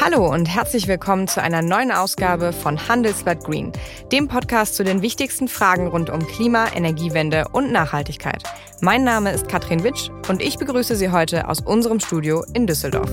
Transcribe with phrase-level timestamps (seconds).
[0.00, 3.72] Hallo und herzlich willkommen zu einer neuen Ausgabe von Handelsblatt Green,
[4.12, 8.44] dem Podcast zu den wichtigsten Fragen rund um Klima, Energiewende und Nachhaltigkeit.
[8.80, 13.10] Mein Name ist Katrin Witsch und ich begrüße Sie heute aus unserem Studio in Düsseldorf.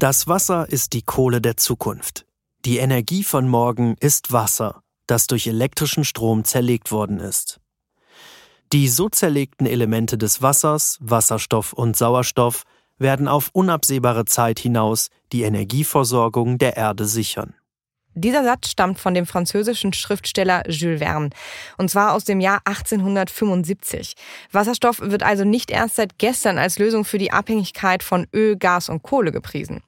[0.00, 2.26] Das Wasser ist die Kohle der Zukunft.
[2.64, 7.60] Die Energie von morgen ist Wasser das durch elektrischen Strom zerlegt worden ist.
[8.72, 12.64] Die so zerlegten Elemente des Wassers, Wasserstoff und Sauerstoff,
[12.98, 17.54] werden auf unabsehbare Zeit hinaus die Energieversorgung der Erde sichern.
[18.14, 21.30] Dieser Satz stammt von dem französischen Schriftsteller Jules Verne,
[21.76, 24.14] und zwar aus dem Jahr 1875.
[24.50, 28.88] Wasserstoff wird also nicht erst seit gestern als Lösung für die Abhängigkeit von Öl, Gas
[28.88, 29.82] und Kohle gepriesen.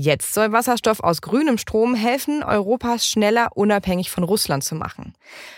[0.00, 5.12] Jetzt soll Wasserstoff aus grünem Strom helfen, Europas schneller unabhängig von Russland zu machen.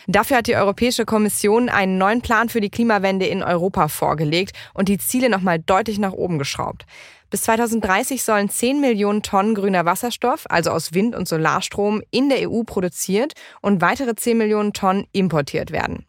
[0.06, 4.88] Dafür hat die Europäische Kommission einen neuen Plan für die Klimawende in Europa vorgelegt und
[4.88, 6.86] die Ziele nochmal deutlich nach oben geschraubt.
[7.28, 12.50] Bis 2030 sollen 10 Millionen Tonnen grüner Wasserstoff, also aus Wind- und Solarstrom, in der
[12.50, 16.06] EU produziert und weitere 10 Millionen Tonnen importiert werden.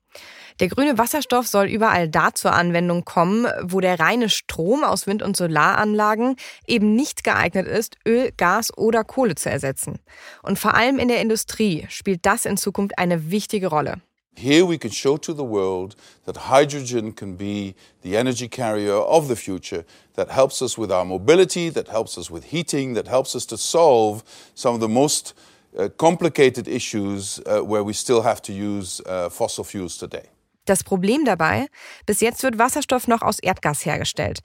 [0.62, 5.24] Der grüne Wasserstoff soll überall da zur Anwendung kommen, wo der reine Strom aus Wind-
[5.24, 6.36] und Solaranlagen
[6.68, 9.98] eben nicht geeignet ist, Öl, Gas oder Kohle zu ersetzen.
[10.44, 14.02] Und vor allem in der Industrie spielt das in Zukunft eine wichtige Rolle.
[14.38, 15.96] Here we can show to the world
[16.26, 17.74] that hydrogen can be
[18.04, 19.84] the energy carrier of the future
[20.16, 23.58] that helps us with our mobility, that helps us with heating, that helps us to
[23.58, 24.24] solve
[24.54, 25.34] some of the most
[25.76, 30.30] uh, complicated issues uh, where we still have to use uh, fossil fuels today.
[30.72, 31.68] Das Problem dabei,
[32.06, 34.40] bis jetzt wird Wasserstoff noch aus Erdgas hergestellt.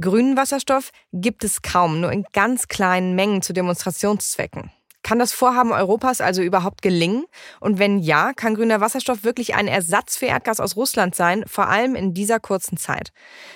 [0.00, 4.72] Grünen Wasserstoff gibt es kaum, nur in ganz kleinen Mengen zu Demonstrationszwecken.
[5.08, 7.24] Kann das Vorhaben Europas also überhaupt gelingen?
[7.60, 11.66] Und wenn ja, kann grüner Wasserstoff wirklich ein Ersatz für Erdgas aus Russland sein, vor
[11.68, 13.12] allem in dieser kurzen Zeit?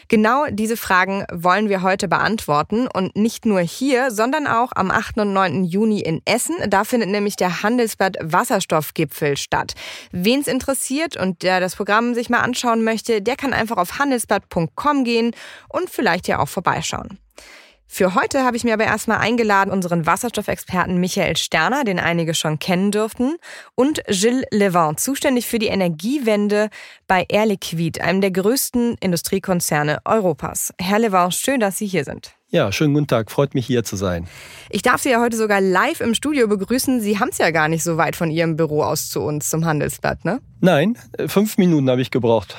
[0.09, 5.19] Genau diese Fragen wollen wir heute beantworten und nicht nur hier, sondern auch am 8.
[5.19, 5.65] und 9.
[5.65, 6.57] Juni in Essen.
[6.69, 9.75] Da findet nämlich der Handelsblatt Wasserstoffgipfel statt.
[10.11, 13.99] Wen es interessiert und der das Programm sich mal anschauen möchte, der kann einfach auf
[13.99, 15.33] handelsblatt.com gehen
[15.69, 17.19] und vielleicht ja auch vorbeischauen.
[17.95, 22.59] Für heute habe ich mir aber erstmal eingeladen unseren Wasserstoffexperten Michael Sterner, den einige schon
[22.59, 23.37] kennen dürften,
[23.75, 26.71] und Gilles Levent, zuständig für die Energiewende
[27.07, 30.73] bei Air Liquide, einem der größten Industriekonzerne Europas.
[30.81, 32.33] Herr Levent, schön, dass Sie hier sind.
[32.49, 33.31] Ja, schönen guten Tag.
[33.31, 34.27] Freut mich hier zu sein.
[34.71, 37.03] Ich darf Sie ja heute sogar live im Studio begrüßen.
[37.03, 39.67] Sie haben es ja gar nicht so weit von Ihrem Büro aus zu uns zum
[39.67, 40.41] Handelsblatt, ne?
[40.63, 42.57] Nein, fünf Minuten habe ich gebraucht.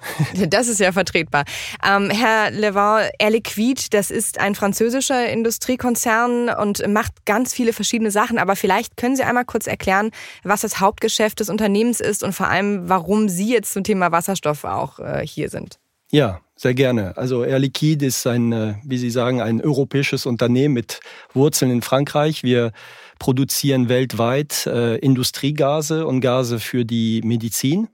[0.48, 1.44] Das ist ja vertretbar.
[1.84, 8.10] Ähm, Herr Levin, Air Liquide, das ist ein französischer Industriekonzern und macht ganz viele verschiedene
[8.10, 8.38] Sachen.
[8.38, 10.10] Aber vielleicht können Sie einmal kurz erklären,
[10.42, 14.64] was das Hauptgeschäft des Unternehmens ist und vor allem, warum Sie jetzt zum Thema Wasserstoff
[14.64, 15.78] auch äh, hier sind.
[16.10, 17.16] Ja, sehr gerne.
[17.16, 21.00] Also Air Liquide ist ein, äh, wie Sie sagen, ein europäisches Unternehmen mit
[21.34, 22.42] Wurzeln in Frankreich.
[22.42, 22.72] Wir
[23.18, 27.88] produzieren weltweit äh, Industriegase und Gase für die Medizin.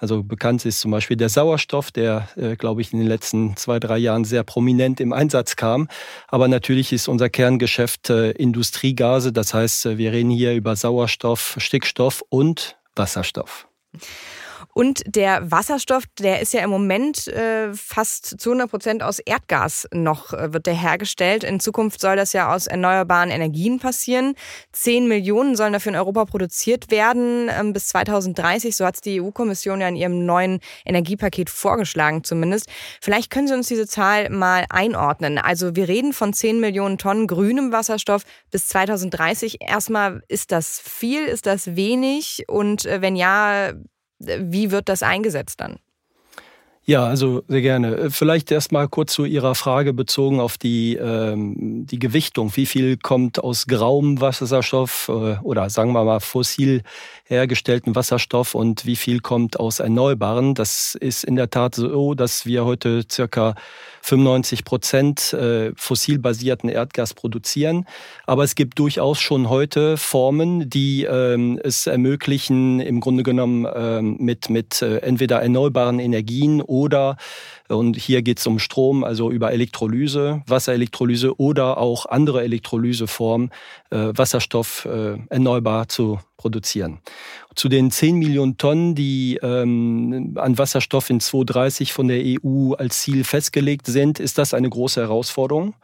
[0.00, 3.78] Also bekannt ist zum Beispiel der Sauerstoff, der, äh, glaube ich, in den letzten zwei,
[3.78, 5.88] drei Jahren sehr prominent im Einsatz kam.
[6.28, 9.30] Aber natürlich ist unser Kerngeschäft äh, Industriegase.
[9.30, 13.68] Das heißt, äh, wir reden hier über Sauerstoff, Stickstoff und Wasserstoff.
[14.72, 19.88] Und der Wasserstoff, der ist ja im Moment äh, fast zu 100 Prozent aus Erdgas
[19.92, 21.44] noch äh, wird der hergestellt.
[21.44, 24.34] In Zukunft soll das ja aus erneuerbaren Energien passieren.
[24.72, 28.76] Zehn Millionen sollen dafür in Europa produziert werden ähm, bis 2030.
[28.76, 32.68] So hat es die EU-Kommission ja in ihrem neuen Energiepaket vorgeschlagen zumindest.
[33.00, 35.38] Vielleicht können Sie uns diese Zahl mal einordnen.
[35.38, 39.58] Also wir reden von 10 Millionen Tonnen grünem Wasserstoff bis 2030.
[39.60, 41.24] Erstmal, ist das viel?
[41.24, 42.44] Ist das wenig?
[42.48, 43.72] Und äh, wenn ja,
[44.20, 45.78] wie wird das eingesetzt dann?
[46.90, 48.10] Ja, also sehr gerne.
[48.10, 52.56] Vielleicht erst mal kurz zu Ihrer Frage bezogen auf die, ähm, die Gewichtung.
[52.56, 56.82] Wie viel kommt aus grauem Wasserstoff äh, oder sagen wir mal fossil
[57.26, 60.54] hergestellten Wasserstoff und wie viel kommt aus erneuerbaren?
[60.54, 63.54] Das ist in der Tat so, dass wir heute circa
[64.02, 67.86] 95 Prozent äh, fossilbasierten Erdgas produzieren.
[68.26, 74.16] Aber es gibt durchaus schon heute Formen, die ähm, es ermöglichen, im Grunde genommen ähm,
[74.18, 77.16] mit, mit äh, entweder erneuerbaren Energien oder
[77.70, 83.50] und hier geht es um Strom, also über Elektrolyse, Wasserelektrolyse oder auch andere Elektrolyseformen,
[83.90, 87.00] äh, Wasserstoff äh, erneuerbar zu produzieren.
[87.54, 93.00] Zu den 10 Millionen Tonnen, die ähm, an Wasserstoff in 2030 von der EU als
[93.00, 95.74] Ziel festgelegt sind, ist das eine große Herausforderung.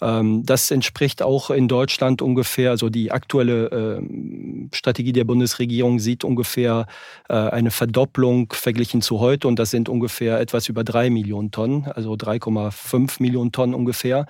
[0.00, 6.24] Ähm, das entspricht auch in Deutschland ungefähr, also die aktuelle äh, Strategie der Bundesregierung sieht
[6.24, 6.86] ungefähr
[7.28, 11.84] äh, eine Verdopplung verglichen zu heute und das sind ungefähr etwas über drei Millionen Tonnen,
[11.86, 14.26] also 3,5 Millionen Tonnen ungefähr.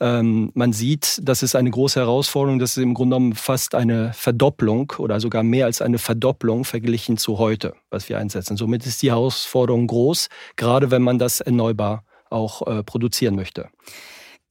[0.00, 2.58] Ähm, man sieht, das ist eine große Herausforderung.
[2.58, 7.16] Das ist im Grunde genommen fast eine Verdopplung oder sogar mehr als eine Verdopplung verglichen
[7.16, 8.56] zu heute, was wir einsetzen.
[8.56, 13.68] Somit ist die Herausforderung groß, gerade wenn man das erneuerbar auch äh, produzieren möchte.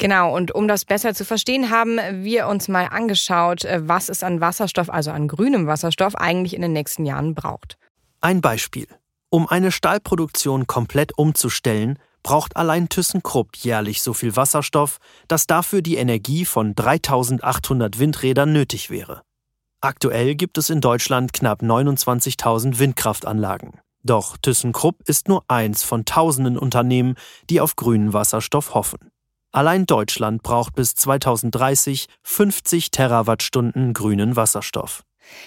[0.04, 4.22] Genau, und um das besser zu verstehen, haben wir uns mal angeschaut, äh, was es
[4.22, 7.78] an Wasserstoff, also an grünem Wasserstoff, eigentlich in den nächsten Jahren braucht.
[8.20, 8.86] Ein Beispiel.
[9.30, 14.98] Um eine Stahlproduktion komplett umzustellen, braucht allein ThyssenKrupp jährlich so viel Wasserstoff,
[15.30, 19.22] dass dafür die Energie von 3800 Windrädern nötig wäre.
[19.80, 23.80] Aktuell gibt es in Deutschland knapp 29.000 Windkraftanlagen.
[24.04, 27.16] Doch ThyssenKrupp ist nur eins von tausenden Unternehmen,
[27.50, 29.00] die auf grünen Wasserstoff hoffen.
[29.56, 35.04] Allein Deutschland braucht bis 2030 50 Terawattstunden grünen Wasserstoff.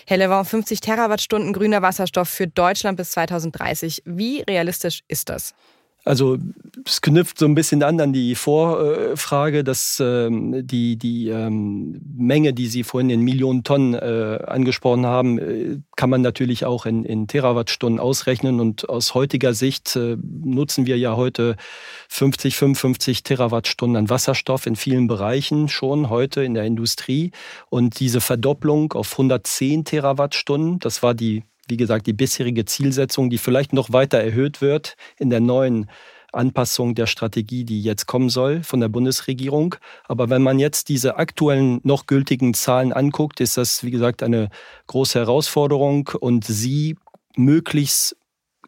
[0.07, 4.05] Herr Levant, 50 Terawattstunden grüner Wasserstoff für Deutschland bis 2030.
[4.07, 5.55] Wie realistisch ist das?
[6.07, 6.39] Also
[6.85, 12.53] es knüpft so ein bisschen an an die Vorfrage, dass ähm, die, die ähm, Menge,
[12.53, 17.05] die Sie vorhin in Millionen Tonnen äh, angesprochen haben, äh, kann man natürlich auch in,
[17.05, 18.61] in Terawattstunden ausrechnen.
[18.61, 21.57] Und aus heutiger Sicht äh, nutzen wir ja heute
[22.09, 27.33] 50, 55 Terawattstunden an Wasserstoff in vielen Bereichen schon heute in der Industrie.
[27.69, 33.39] Und diese Verdopplung auf 110 Terawattstunden, das war die wie gesagt, die bisherige Zielsetzung, die
[33.39, 35.91] vielleicht noch weiter erhöht wird in der neuen
[36.33, 39.77] Anpassung der Strategie, die jetzt kommen soll von der Bundesregierung.
[40.07, 44.51] Aber wenn man jetzt diese aktuellen noch gültigen Zahlen anguckt, ist das, wie gesagt, eine
[44.87, 46.97] große Herausforderung und sie
[47.37, 48.17] möglichst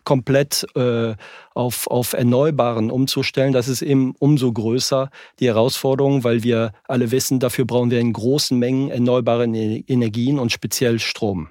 [0.05, 1.15] komplett äh,
[1.55, 7.41] auf, auf Erneuerbaren umzustellen, das ist eben umso größer die Herausforderung, weil wir alle wissen,
[7.41, 11.51] dafür brauchen wir in großen Mengen erneuerbare Energien und speziell Strom.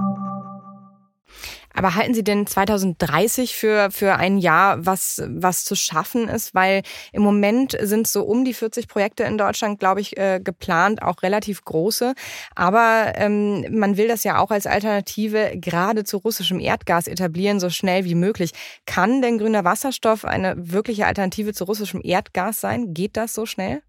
[1.73, 6.53] Aber halten Sie denn 2030 für, für ein Jahr, was, was zu schaffen ist?
[6.53, 6.81] Weil
[7.11, 11.23] im Moment sind so um die 40 Projekte in Deutschland, glaube ich, äh, geplant, auch
[11.23, 12.13] relativ große.
[12.55, 17.69] Aber ähm, man will das ja auch als Alternative gerade zu russischem Erdgas etablieren, so
[17.69, 18.51] schnell wie möglich.
[18.85, 22.93] Kann denn grüner Wasserstoff eine wirkliche Alternative zu russischem Erdgas sein?
[22.93, 23.81] Geht das so schnell?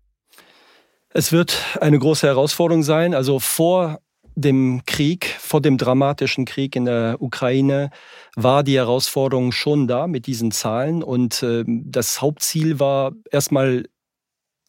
[1.14, 3.14] Es wird eine große Herausforderung sein.
[3.14, 4.00] Also vor
[4.34, 7.90] dem Krieg, vor dem dramatischen Krieg in der Ukraine,
[8.36, 11.02] war die Herausforderung schon da mit diesen Zahlen.
[11.02, 13.84] Und äh, das Hauptziel war erstmal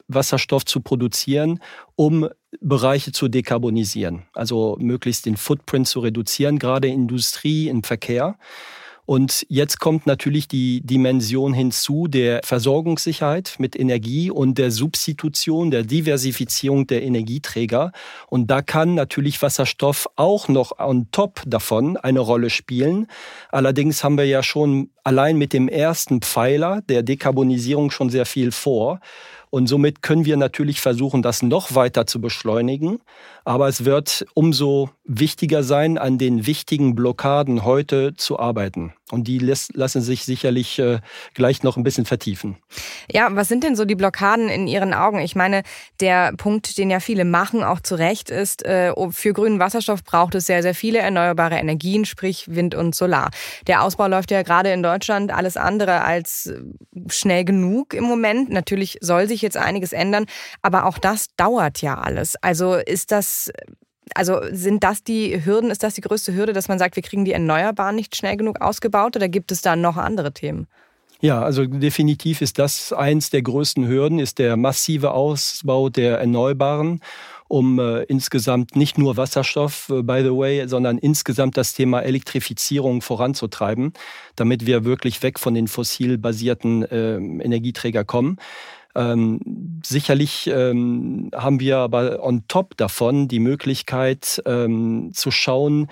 [0.07, 1.59] Wasserstoff zu produzieren,
[1.95, 2.27] um
[2.59, 8.37] Bereiche zu dekarbonisieren, also möglichst den Footprint zu reduzieren, gerade Industrie, im Verkehr.
[9.05, 15.83] Und jetzt kommt natürlich die Dimension hinzu der Versorgungssicherheit mit Energie und der Substitution, der
[15.83, 17.91] Diversifizierung der Energieträger.
[18.27, 23.07] Und da kann natürlich Wasserstoff auch noch on top davon eine Rolle spielen.
[23.51, 28.51] Allerdings haben wir ja schon allein mit dem ersten Pfeiler der Dekarbonisierung schon sehr viel
[28.51, 28.99] vor.
[29.53, 32.97] Und somit können wir natürlich versuchen, das noch weiter zu beschleunigen.
[33.45, 38.95] Aber es wird umso wichtiger sein, an den wichtigen Blockaden heute zu arbeiten.
[39.11, 40.99] Und die lassen sich sicherlich äh,
[41.33, 42.57] gleich noch ein bisschen vertiefen.
[43.11, 45.19] Ja, was sind denn so die Blockaden in Ihren Augen?
[45.19, 45.63] Ich meine,
[45.99, 50.35] der Punkt, den ja viele machen, auch zu Recht, ist, äh, für grünen Wasserstoff braucht
[50.35, 53.29] es sehr, sehr viele erneuerbare Energien, sprich Wind und Solar.
[53.67, 56.61] Der Ausbau läuft ja gerade in Deutschland alles andere als äh,
[57.09, 58.49] schnell genug im Moment.
[58.51, 60.25] Natürlich soll sich jetzt einiges ändern,
[60.61, 62.37] aber auch das dauert ja alles.
[62.41, 63.51] Also ist das
[64.15, 67.25] also sind das die Hürden, ist das die größte Hürde, dass man sagt, wir kriegen
[67.25, 70.67] die Erneuerbaren nicht schnell genug ausgebaut oder gibt es da noch andere Themen?
[71.23, 76.99] Ja, also definitiv ist das eins der größten Hürden, ist der massive Ausbau der Erneuerbaren,
[77.47, 83.01] um äh, insgesamt nicht nur Wasserstoff, äh, by the way, sondern insgesamt das Thema Elektrifizierung
[83.01, 83.93] voranzutreiben,
[84.35, 88.37] damit wir wirklich weg von den fossil basierten äh, Energieträger kommen.
[88.95, 89.39] Ähm,
[89.83, 95.87] sicherlich ähm, haben wir aber on top davon die Möglichkeit ähm, zu schauen,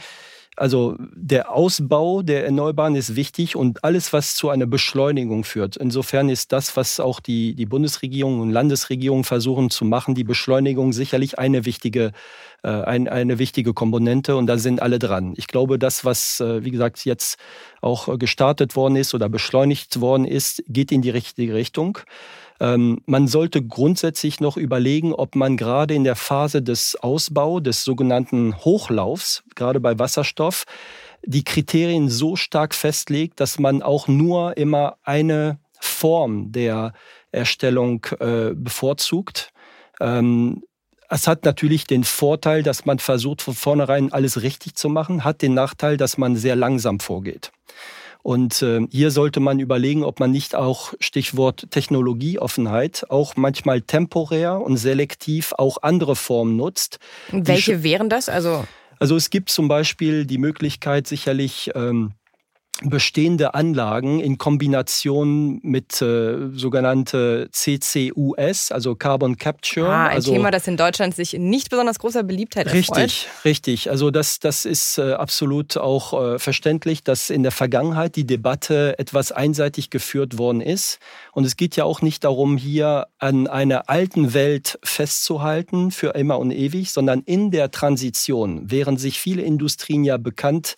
[0.58, 5.78] Also der Ausbau der Erneuerbaren ist wichtig und alles, was zu einer Beschleunigung führt.
[5.78, 10.92] Insofern ist das, was auch die, die Bundesregierung und Landesregierung versuchen zu machen, die Beschleunigung
[10.92, 12.12] sicherlich eine wichtige,
[12.64, 15.34] äh, ein, eine wichtige Komponente und da sind alle dran.
[15.38, 17.40] Ich glaube, das, was, äh, wie gesagt, jetzt
[17.82, 21.98] auch gestartet worden ist oder beschleunigt worden ist, geht in die richtige Richtung.
[22.62, 27.84] Ähm, man sollte grundsätzlich noch überlegen, ob man gerade in der Phase des Ausbaus, des
[27.84, 30.66] sogenannten Hochlaufs, gerade bei Wasserstoff,
[31.24, 36.94] die Kriterien so stark festlegt, dass man auch nur immer eine Form der
[37.32, 39.52] Erstellung äh, bevorzugt.
[40.00, 40.62] Ähm,
[41.10, 45.42] es hat natürlich den Vorteil, dass man versucht, von vornherein alles richtig zu machen, hat
[45.42, 47.52] den Nachteil, dass man sehr langsam vorgeht.
[48.24, 54.62] Und äh, hier sollte man überlegen, ob man nicht auch Stichwort Technologieoffenheit auch manchmal temporär
[54.62, 57.00] und selektiv auch andere Formen nutzt.
[57.32, 58.30] Welche wären das?
[58.30, 58.64] Also
[59.02, 62.14] also es gibt zum Beispiel die Möglichkeit sicherlich ähm,
[62.82, 69.88] bestehende Anlagen in Kombination mit äh, sogenannte CCUS, also Carbon Capture.
[69.88, 72.98] Ah, ein also, Thema, das in Deutschland sich nicht besonders großer Beliebtheit erfreut.
[72.98, 73.90] Richtig, richtig.
[73.90, 78.98] Also das, das ist äh, absolut auch äh, verständlich, dass in der Vergangenheit die Debatte
[78.98, 81.00] etwas einseitig geführt worden ist.
[81.34, 86.40] Und es geht ja auch nicht darum, hier an einer alten Welt festzuhalten für immer
[86.40, 90.76] und ewig, sondern in der Transition, während sich viele Industrien ja bekannt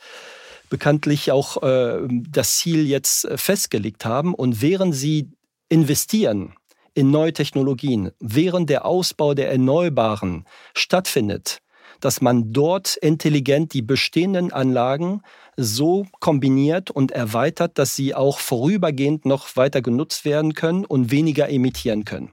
[0.73, 4.33] bekanntlich auch äh, das Ziel jetzt äh, festgelegt haben.
[4.33, 5.29] Und während sie
[5.69, 6.55] investieren
[6.95, 11.59] in neue Technologien, während der Ausbau der Erneuerbaren stattfindet,
[11.99, 15.21] dass man dort intelligent die bestehenden Anlagen
[15.57, 21.49] so kombiniert und erweitert, dass sie auch vorübergehend noch weiter genutzt werden können und weniger
[21.49, 22.31] emittieren können.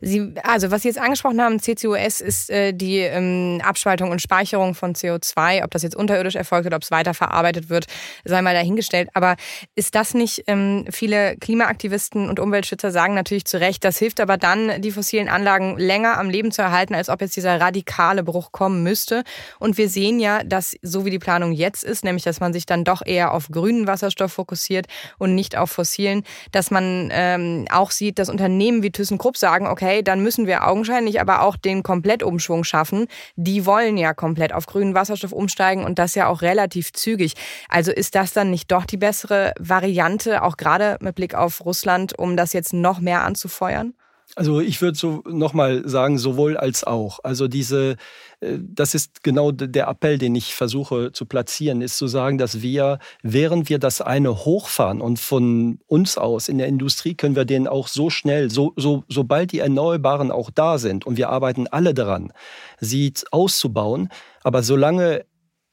[0.00, 4.74] Sie, also was Sie jetzt angesprochen haben, CCUS ist äh, die ähm, Abspaltung und Speicherung
[4.74, 5.64] von CO2.
[5.64, 7.86] Ob das jetzt unterirdisch erfolgt oder ob es weiterverarbeitet wird,
[8.24, 9.08] sei mal dahingestellt.
[9.14, 9.36] Aber
[9.74, 14.36] ist das nicht, ähm, viele Klimaaktivisten und Umweltschützer sagen natürlich zu Recht, das hilft aber
[14.36, 18.52] dann, die fossilen Anlagen länger am Leben zu erhalten, als ob jetzt dieser radikale Bruch
[18.52, 19.24] kommen müsste.
[19.58, 22.66] Und wir sehen ja, dass so wie die Planung jetzt ist, nämlich dass man sich
[22.66, 24.86] dann doch eher auf grünen Wasserstoff fokussiert
[25.18, 29.66] und nicht auf fossilen, dass man ähm, auch sieht, dass Unternehmen wie ThyssenKrupp sagen, sagen,
[29.72, 33.06] okay, dann müssen wir augenscheinlich aber auch den Komplettumschwung schaffen.
[33.36, 37.34] Die wollen ja komplett auf grünen Wasserstoff umsteigen und das ja auch relativ zügig.
[37.68, 42.18] Also ist das dann nicht doch die bessere Variante, auch gerade mit Blick auf Russland,
[42.18, 43.94] um das jetzt noch mehr anzufeuern?
[44.34, 47.18] Also ich würde so nochmal sagen, sowohl als auch.
[47.22, 47.96] Also diese,
[48.40, 52.62] äh, das ist genau der Appell, den ich versuche zu platzieren, ist zu sagen, dass
[52.62, 57.44] wir, während wir das eine hochfahren und von uns aus in der Industrie können wir
[57.44, 61.66] den auch so schnell, so, so, sobald die Erneuerbaren auch da sind und wir arbeiten
[61.66, 62.32] alle daran,
[62.80, 64.08] sie auszubauen,
[64.42, 65.26] aber solange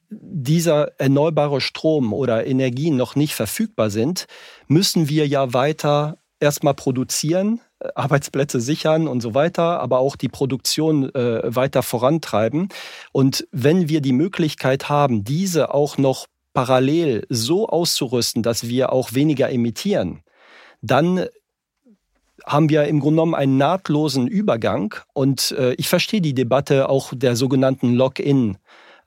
[0.09, 4.25] dieser erneuerbare Strom oder Energien noch nicht verfügbar sind,
[4.67, 7.61] müssen wir ja weiter erstmal produzieren,
[7.95, 12.69] Arbeitsplätze sichern und so weiter, aber auch die Produktion äh, weiter vorantreiben.
[13.11, 19.13] Und wenn wir die Möglichkeit haben, diese auch noch parallel so auszurüsten, dass wir auch
[19.13, 20.23] weniger emittieren,
[20.81, 21.25] dann
[22.45, 24.95] haben wir im Grunde genommen einen nahtlosen Übergang.
[25.13, 28.57] Und äh, ich verstehe die Debatte auch der sogenannten Lock-in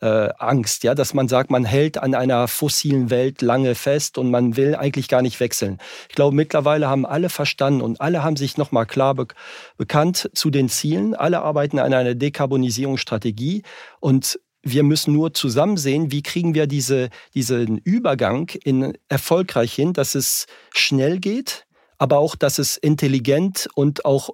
[0.02, 4.30] äh, Angst, ja, dass man sagt, man hält an einer fossilen Welt lange fest und
[4.30, 5.78] man will eigentlich gar nicht wechseln.
[6.09, 9.28] Ich glaube, mittlerweile haben alle verstanden und alle haben sich nochmal klar be
[9.76, 11.14] bekannt zu den Zielen.
[11.14, 13.62] Alle arbeiten an einer Dekarbonisierungsstrategie
[14.00, 19.92] und wir müssen nur zusammen sehen, wie kriegen wir diese, diesen Übergang in erfolgreich hin,
[19.92, 21.66] dass es schnell geht,
[21.99, 24.30] aber auch, dass es intelligent und auch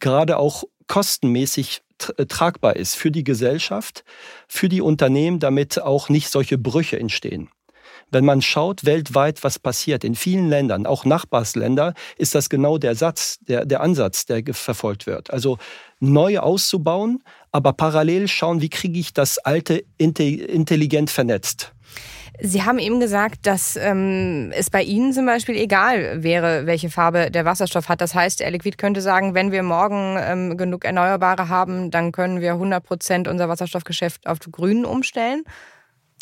[0.00, 4.04] gerade auch kostenmäßig tragbar ist für die Gesellschaft,
[4.48, 7.48] für die Unternehmen, damit auch nicht solche Brüche entstehen.
[8.10, 12.94] Wenn man schaut weltweit, was passiert in vielen Ländern, auch Nachbarsländer, ist das genau der
[12.94, 15.30] Satz, der, der Ansatz, der verfolgt wird.
[15.30, 15.58] Also
[15.98, 21.72] neu auszubauen, aber parallel schauen, wie kriege ich das alte intelligent vernetzt.
[22.40, 27.30] Sie haben eben gesagt, dass ähm, es bei Ihnen zum Beispiel egal wäre, welche Farbe
[27.30, 28.00] der Wasserstoff hat.
[28.00, 32.40] Das heißt, Air Liquid könnte sagen, wenn wir morgen ähm, genug Erneuerbare haben, dann können
[32.40, 35.44] wir 100 Prozent unser Wasserstoffgeschäft auf Grün umstellen.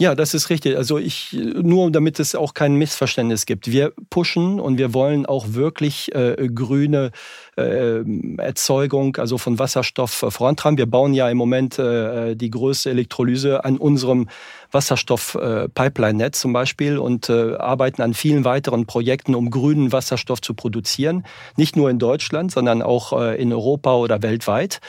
[0.01, 0.77] Ja, das ist richtig.
[0.77, 3.71] Also ich, nur damit es auch kein Missverständnis gibt.
[3.71, 7.13] Wir pushen und wir wollen auch wirklich äh, grüne
[7.57, 8.03] äh,
[8.39, 10.79] Erzeugung, also von Wasserstoff äh, vorantreiben.
[10.79, 14.29] Wir bauen ja im Moment äh, die größte Elektrolyse an unserem
[14.75, 21.25] Wasserstoff-Pipeline-Netz zum Beispiel und äh, arbeiten an vielen weiteren Projekten, um grünen Wasserstoff zu produzieren.
[21.57, 24.81] Nicht nur in Deutschland, sondern auch äh, in Europa oder weltweit.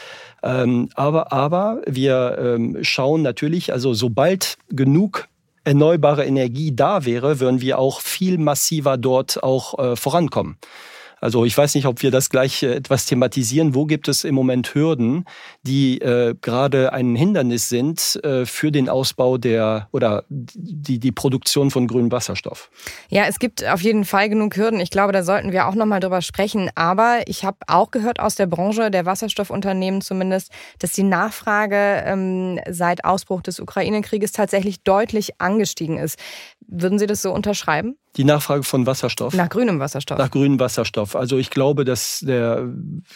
[0.44, 5.28] Ähm, aber, aber wir ähm, schauen natürlich, also sobald genug
[5.64, 10.58] erneuerbare Energie da wäre, würden wir auch viel massiver dort auch äh, vorankommen.
[11.26, 13.74] Also ich weiß nicht, ob wir das gleich äh, etwas thematisieren.
[13.74, 15.26] Wo gibt es im Moment Hürden,
[15.64, 21.72] die äh, gerade ein Hindernis sind äh, für den Ausbau der oder die, die Produktion
[21.72, 22.70] von grünem Wasserstoff?
[23.10, 24.80] Ja, es gibt auf jeden Fall genug Hürden.
[24.80, 26.70] Ich glaube, da sollten wir auch nochmal drüber sprechen.
[26.76, 32.60] Aber ich habe auch gehört aus der Branche, der Wasserstoffunternehmen zumindest, dass die Nachfrage ähm,
[32.70, 36.20] seit Ausbruch des Ukraine-Krieges tatsächlich deutlich angestiegen ist.
[36.68, 37.98] Würden Sie das so unterschreiben?
[38.18, 39.34] Die Nachfrage von Wasserstoff.
[39.34, 40.18] Nach grünem Wasserstoff.
[40.18, 41.16] Nach grünem Wasserstoff.
[41.16, 42.70] Also ich glaube, dass der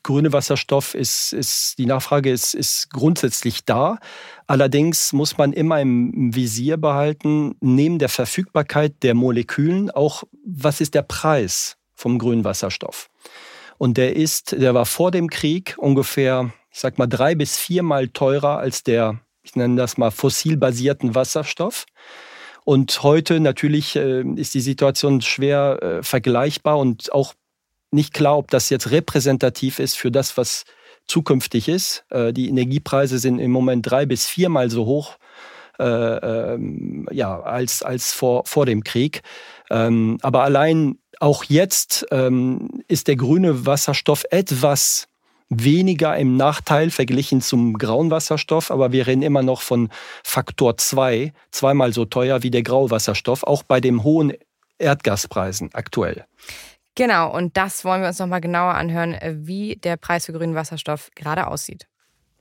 [0.03, 3.99] grüne Wasserstoff ist, ist die Nachfrage ist, ist grundsätzlich da.
[4.47, 10.95] Allerdings muss man immer im Visier behalten, neben der Verfügbarkeit der Molekülen auch, was ist
[10.95, 13.09] der Preis vom grünen Wasserstoff?
[13.77, 18.09] Und der ist, der war vor dem Krieg ungefähr, ich sag mal, drei bis viermal
[18.09, 21.85] teurer als der, ich nenne das mal, fossilbasierten Wasserstoff.
[22.69, 27.33] Und heute natürlich äh, ist die Situation schwer äh, vergleichbar und auch
[27.89, 30.65] nicht klar, ob das jetzt repräsentativ ist für das, was
[31.07, 32.05] zukünftig ist.
[32.11, 35.17] Äh, die Energiepreise sind im Moment drei bis viermal so hoch
[35.79, 39.23] äh, ähm, ja, als, als vor, vor dem Krieg.
[39.71, 45.07] Ähm, aber allein auch jetzt ähm, ist der grüne Wasserstoff etwas
[45.49, 49.89] weniger im Nachteil verglichen zum grauen Wasserstoff, aber wir reden immer noch von
[50.23, 54.33] Faktor 2, zweimal so teuer wie der graue Wasserstoff, auch bei den hohen
[54.77, 56.25] Erdgaspreisen aktuell.
[56.95, 59.15] Genau, und das wollen wir uns nochmal genauer anhören,
[59.45, 61.87] wie der Preis für grünen Wasserstoff gerade aussieht.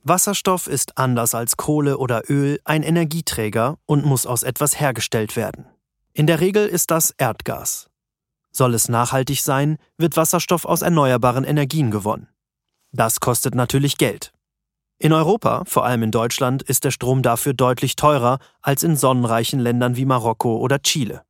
[0.03, 5.65] Wasserstoff ist anders als Kohle oder Öl ein Energieträger und muss aus etwas hergestellt werden.
[6.13, 7.89] In der Regel ist das Erdgas.
[8.51, 12.28] Soll es nachhaltig sein, wird Wasserstoff aus erneuerbaren Energien gewonnen.
[12.91, 14.33] Das kostet natürlich Geld.
[14.97, 19.59] In Europa, vor allem in Deutschland, ist der Strom dafür deutlich teurer als in sonnenreichen
[19.59, 21.23] Ländern wie Marokko oder Chile.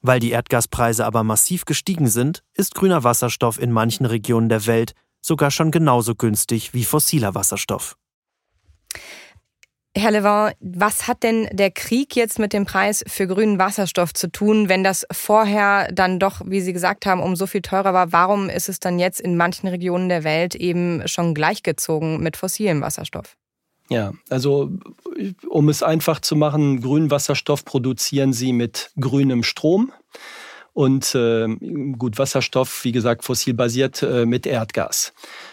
[0.00, 4.92] Weil die Erdgaspreise aber massiv gestiegen sind, ist grüner Wasserstoff in manchen Regionen der Welt
[5.20, 7.96] sogar schon genauso günstig wie fossiler Wasserstoff.
[9.96, 14.30] Herr Levin, was hat denn der Krieg jetzt mit dem Preis für grünen Wasserstoff zu
[14.30, 18.12] tun, wenn das vorher dann doch, wie Sie gesagt haben, um so viel teurer war?
[18.12, 22.80] Warum ist es dann jetzt in manchen Regionen der Welt eben schon gleichgezogen mit fossilem
[22.82, 23.36] Wasserstoff?
[23.88, 24.70] Ja, also
[25.48, 29.92] um es einfach zu machen, grünen Wasserstoff produzieren Sie mit grünem Strom
[30.72, 31.48] und äh,
[31.98, 35.12] gut Wasserstoff, wie gesagt, fossilbasiert äh, mit Erdgas.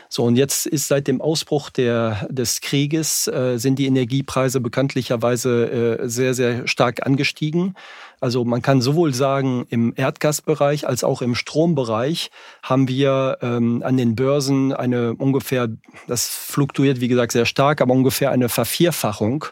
[0.10, 6.00] So, und jetzt ist seit dem Ausbruch der, des Krieges äh, sind die Energiepreise bekanntlicherweise
[6.00, 7.76] äh, sehr, sehr stark angestiegen.
[8.20, 12.32] Also man kann sowohl sagen, im Erdgasbereich als auch im Strombereich
[12.64, 15.68] haben wir ähm, an den Börsen eine ungefähr,
[16.08, 19.46] das fluktuiert wie gesagt sehr stark, aber ungefähr eine Vervierfachung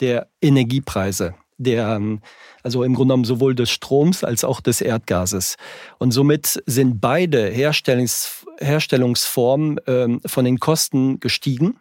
[0.00, 2.20] der Energiepreise der, ähm,
[2.62, 5.56] also im Grunde genommen sowohl des Stroms als auch des Erdgases.
[5.98, 11.78] Und somit sind beide Herstellungs, Herstellungsformen ähm, von den Kosten gestiegen.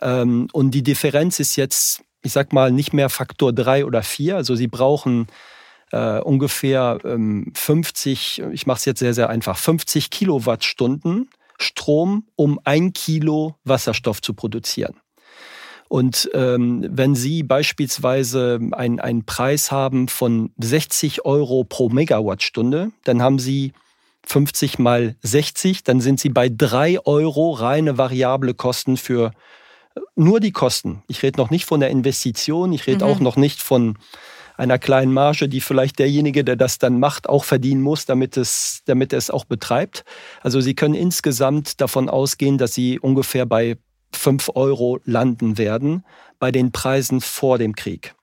[0.00, 4.36] Ähm, und die Differenz ist jetzt, ich sag mal, nicht mehr Faktor drei oder vier.
[4.36, 5.26] Also sie brauchen
[5.92, 12.58] äh, ungefähr ähm, 50, ich mache es jetzt sehr, sehr einfach, 50 Kilowattstunden Strom, um
[12.64, 14.96] ein Kilo Wasserstoff zu produzieren.
[15.88, 23.38] Und ähm, wenn Sie beispielsweise einen Preis haben von 60 Euro pro Megawattstunde, dann haben
[23.38, 23.72] Sie
[24.26, 29.32] 50 mal 60, dann sind Sie bei 3 Euro reine variable Kosten für
[29.94, 31.02] äh, nur die Kosten.
[31.08, 33.10] Ich rede noch nicht von der Investition, ich rede mhm.
[33.10, 33.98] auch noch nicht von
[34.56, 38.82] einer kleinen Marge, die vielleicht derjenige, der das dann macht, auch verdienen muss, damit es,
[38.84, 40.04] damit er es auch betreibt.
[40.42, 43.76] Also Sie können insgesamt davon ausgehen, dass Sie ungefähr bei
[44.12, 46.04] 5 Euro landen werden
[46.38, 48.14] bei den Preisen vor dem Krieg.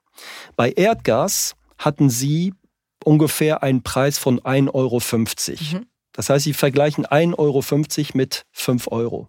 [0.55, 2.53] Bei Erdgas hatten sie
[3.03, 4.99] ungefähr einen Preis von 1,50 Euro.
[4.99, 5.85] Mhm.
[6.21, 7.63] Das heißt, sie vergleichen 1,50 Euro
[8.13, 9.27] mit 5 Euro.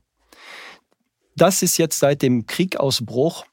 [1.34, 3.46] Das ist jetzt seit dem Kriegausbruch,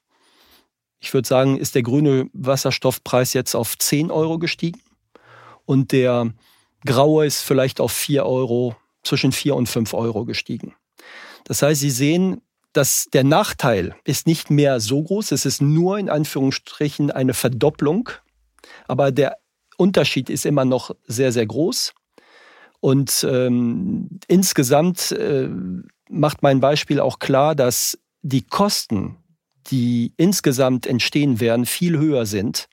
[0.99, 4.82] ich würde sagen, ist der grüne Wasserstoffpreis jetzt auf 10 Euro gestiegen
[5.63, 6.34] und der
[6.86, 10.75] graue ist vielleicht auf 4 Euro, zwischen 4 und 5 Euro gestiegen.
[11.45, 12.41] Das heißt, Sie sehen,
[12.73, 18.10] dass der Nachteil ist nicht mehr so groß, es ist nur in Anführungsstrichen eine Verdopplung,
[18.89, 19.38] aber der
[19.78, 21.93] Unterschied ist immer noch sehr, sehr groß.
[22.79, 25.49] Und ähm, insgesamt äh,
[26.09, 29.17] macht mein Beispiel auch klar, dass die Kosten,
[29.67, 32.67] die insgesamt entstehen werden, viel höher sind,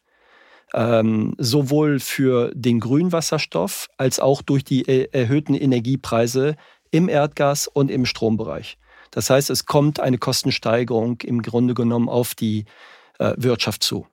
[0.75, 6.57] ähm, sowohl für den Grünwasserstoff als auch durch die erhöhten Energiepreise
[6.91, 8.79] im Erdgas- und im Strombereich.
[9.11, 12.65] Das heißt, es kommt eine Kostensteigerung im Grunde genommen auf die
[13.19, 14.07] äh, Wirtschaft zu.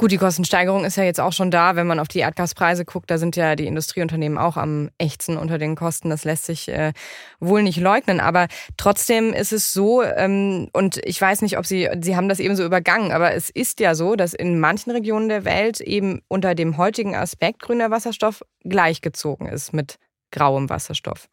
[0.00, 3.10] Gut, die Kostensteigerung ist ja jetzt auch schon da, wenn man auf die Erdgaspreise guckt.
[3.10, 6.08] Da sind ja die Industrieunternehmen auch am ächzen unter den Kosten.
[6.08, 6.94] Das lässt sich äh,
[7.38, 8.18] wohl nicht leugnen.
[8.18, 8.46] Aber
[8.78, 12.56] trotzdem ist es so, ähm, und ich weiß nicht, ob Sie, Sie haben das eben
[12.56, 16.54] so übergangen, aber es ist ja so, dass in manchen Regionen der Welt eben unter
[16.54, 19.98] dem heutigen Aspekt grüner Wasserstoff gleichgezogen ist mit
[20.30, 21.28] grauem Wasserstoff.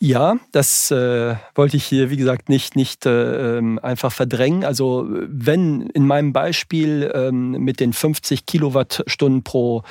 [0.00, 4.64] Ja, das äh, wollte ich hier, wie gesagt, nicht, nicht äh, ähm, einfach verdrängen.
[4.64, 9.82] Also wenn in meinem Beispiel ähm, mit den 50 Kilowattstunden pro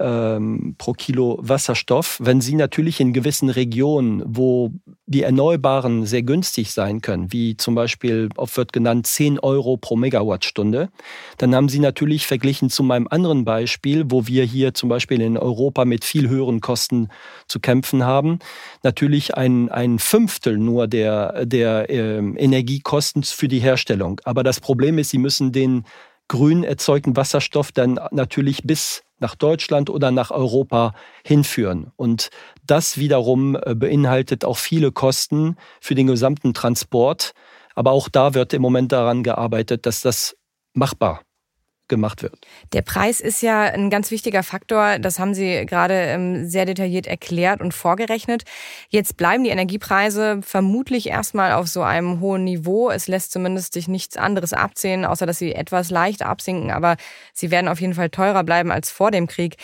[0.00, 2.18] ähm, pro Kilo Wasserstoff.
[2.20, 4.72] Wenn Sie natürlich in gewissen Regionen, wo
[5.06, 9.96] die Erneuerbaren sehr günstig sein können, wie zum Beispiel, oft wird genannt, 10 Euro pro
[9.96, 10.88] Megawattstunde,
[11.36, 15.36] dann haben Sie natürlich verglichen zu meinem anderen Beispiel, wo wir hier zum Beispiel in
[15.36, 17.08] Europa mit viel höheren Kosten
[17.46, 18.38] zu kämpfen haben,
[18.82, 24.20] natürlich ein, ein Fünftel nur der, der äh, Energiekosten für die Herstellung.
[24.24, 25.84] Aber das Problem ist, Sie müssen den
[26.28, 31.92] grün erzeugten Wasserstoff dann natürlich bis nach Deutschland oder nach Europa hinführen.
[31.96, 32.30] Und
[32.66, 37.32] das wiederum äh, beinhaltet auch viele Kosten für den gesamten Transport.
[37.74, 40.36] Aber auch da wird im Moment daran gearbeitet, dass das
[40.74, 41.23] machbar
[41.88, 42.34] gemacht wird.
[42.72, 44.98] Der Preis ist ja ein ganz wichtiger Faktor.
[44.98, 48.44] Das haben Sie gerade ähm, sehr detailliert erklärt und vorgerechnet.
[48.88, 52.90] Jetzt bleiben die Energiepreise vermutlich erstmal auf so einem hohen Niveau.
[52.90, 56.70] Es lässt zumindest sich nichts anderes absehen, außer dass sie etwas leicht absinken.
[56.70, 56.96] Aber
[57.32, 59.56] sie werden auf jeden Fall teurer bleiben als vor dem Krieg.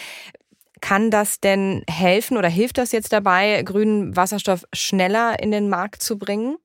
[0.80, 6.02] Kann das denn helfen oder hilft das jetzt dabei, grünen Wasserstoff schneller in den Markt
[6.02, 6.56] zu bringen?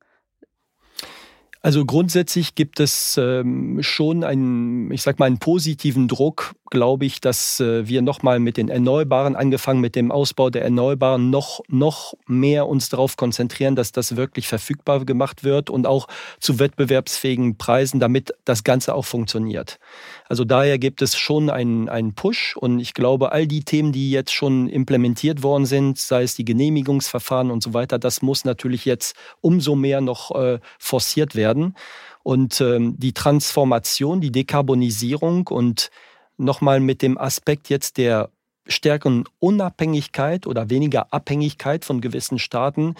[1.65, 7.21] Also grundsätzlich gibt es ähm, schon einen, ich sag mal, einen positiven Druck, glaube ich,
[7.21, 12.13] dass äh, wir nochmal mit den Erneuerbaren, angefangen mit dem Ausbau der Erneuerbaren, noch, noch
[12.27, 16.07] mehr uns darauf konzentrieren, dass das wirklich verfügbar gemacht wird und auch
[16.39, 19.79] zu wettbewerbsfähigen Preisen, damit das Ganze auch funktioniert.
[20.27, 24.11] Also daher gibt es schon einen, einen Push und ich glaube, all die Themen, die
[24.11, 28.85] jetzt schon implementiert worden sind, sei es die Genehmigungsverfahren und so weiter, das muss natürlich
[28.85, 31.75] jetzt umso mehr noch äh, forciert werden.
[32.23, 35.91] Und ähm, die Transformation, die Dekarbonisierung und
[36.37, 38.31] nochmal mit dem Aspekt jetzt der
[38.67, 42.95] stärkeren Unabhängigkeit oder weniger Abhängigkeit von gewissen Staaten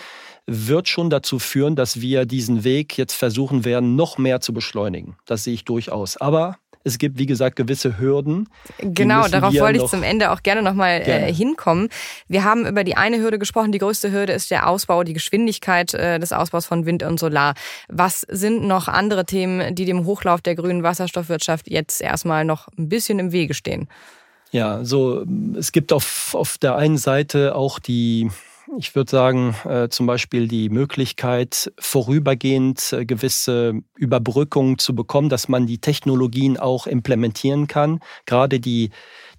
[0.46, 5.18] wird schon dazu führen, dass wir diesen Weg jetzt versuchen werden, noch mehr zu beschleunigen.
[5.26, 6.18] Das sehe ich durchaus.
[6.18, 8.48] Aber es gibt, wie gesagt, gewisse Hürden.
[8.80, 11.90] Genau, darauf wollte ich zum Ende auch gerne nochmal äh, hinkommen.
[12.28, 13.72] Wir haben über die eine Hürde gesprochen.
[13.72, 17.56] Die größte Hürde ist der Ausbau, die Geschwindigkeit äh, des Ausbaus von Wind und Solar.
[17.90, 22.88] Was sind noch andere Themen, die dem Hochlauf der grünen Wasserstoffwirtschaft jetzt erstmal noch ein
[22.88, 23.90] bisschen im Wege stehen?
[24.52, 25.26] Ja, so
[25.58, 28.30] es gibt auf, auf der einen Seite auch die
[28.78, 35.48] ich würde sagen, äh, zum Beispiel die Möglichkeit, vorübergehend äh, gewisse Überbrückungen zu bekommen, dass
[35.48, 38.00] man die Technologien auch implementieren kann.
[38.26, 38.90] Gerade die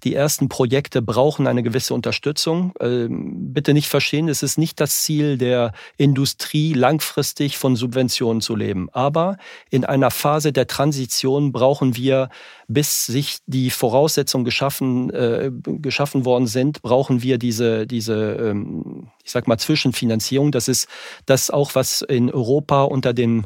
[0.03, 2.73] die ersten Projekte brauchen eine gewisse Unterstützung.
[2.79, 8.55] Ähm, bitte nicht verstehen, es ist nicht das Ziel der Industrie, langfristig von Subventionen zu
[8.55, 8.89] leben.
[8.91, 9.37] Aber
[9.69, 12.29] in einer Phase der Transition brauchen wir,
[12.67, 19.31] bis sich die Voraussetzungen geschaffen, äh, geschaffen worden sind, brauchen wir diese, diese ähm, ich
[19.31, 20.51] sag mal, Zwischenfinanzierung.
[20.51, 20.87] Das ist
[21.25, 23.45] das auch, was in Europa unter dem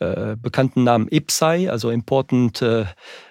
[0.00, 2.84] äh, bekannten Namen IPSAI, also Important äh,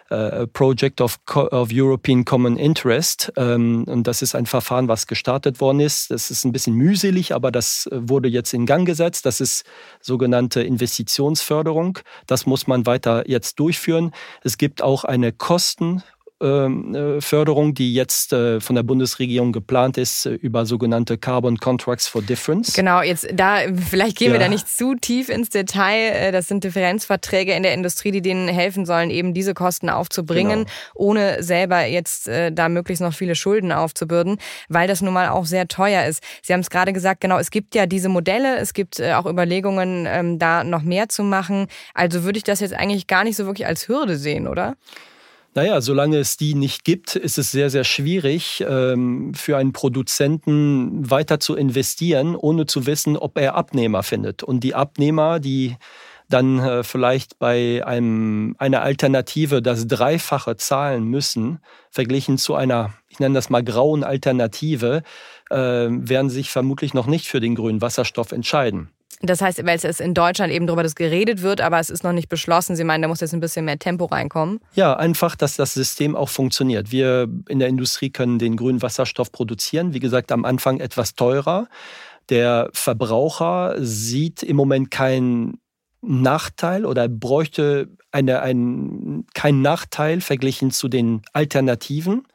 [0.09, 3.31] äh, Project of, of European Common Interest.
[3.35, 6.11] Ähm, und das ist ein Verfahren, was gestartet worden ist.
[6.11, 9.25] Das ist ein bisschen mühselig, aber das äh, wurde jetzt in Gang gesetzt.
[9.25, 9.65] Das ist
[10.01, 11.99] sogenannte Investitionsförderung.
[12.25, 14.11] Das muss man weiter jetzt durchführen.
[14.43, 16.03] Es gibt auch eine Kosten-
[16.39, 22.21] Förderung, die jetzt äh, von der Bundesregierung geplant ist äh, über sogenannte Carbon Contracts for
[22.21, 22.73] Difference.
[22.73, 24.34] Genau, jetzt da vielleicht gehen ja.
[24.34, 26.32] wir da nicht zu tief ins Detail.
[26.32, 30.71] Das sind Differenzverträge in der Industrie, die denen helfen sollen, eben diese Kosten aufzubringen, genau.
[30.93, 34.38] ohne selber jetzt da möglichst noch viele Schulden aufzubürden,
[34.69, 36.21] weil das nun mal auch sehr teuer ist.
[36.43, 40.06] Sie haben es gerade gesagt, genau, es gibt ja diese Modelle, es gibt auch Überlegungen,
[40.08, 41.67] ähm, da noch mehr zu machen.
[41.93, 44.76] Also würde ich das jetzt eigentlich gar nicht so wirklich als Hürde sehen, oder?
[45.57, 51.09] Naja, solange es die nicht gibt, ist es sehr, sehr schwierig ähm, für einen Produzenten
[51.09, 54.43] weiter zu investieren, ohne zu wissen, ob er Abnehmer findet.
[54.43, 55.75] Und die Abnehmer, die
[56.29, 61.57] dann äh, vielleicht bei einem, einer Alternative das Dreifache zahlen müssen,
[61.89, 65.01] verglichen zu einer, ich nenne das mal grauen Alternative,
[65.49, 68.91] äh, werden sich vermutlich noch nicht für den grünen Wasserstoff entscheiden.
[69.21, 72.30] Das heißt, weil es in Deutschland eben darüber geredet wird, aber es ist noch nicht
[72.30, 72.75] beschlossen.
[72.75, 74.60] Sie meinen, da muss jetzt ein bisschen mehr Tempo reinkommen?
[74.73, 76.91] Ja, einfach, dass das System auch funktioniert.
[76.91, 79.93] Wir in der Industrie können den grünen Wasserstoff produzieren.
[79.93, 81.67] Wie gesagt, am Anfang etwas teurer.
[82.30, 85.60] Der Verbraucher sieht im Moment keinen
[86.01, 92.27] Nachteil oder bräuchte eine, ein, keinen Nachteil verglichen zu den Alternativen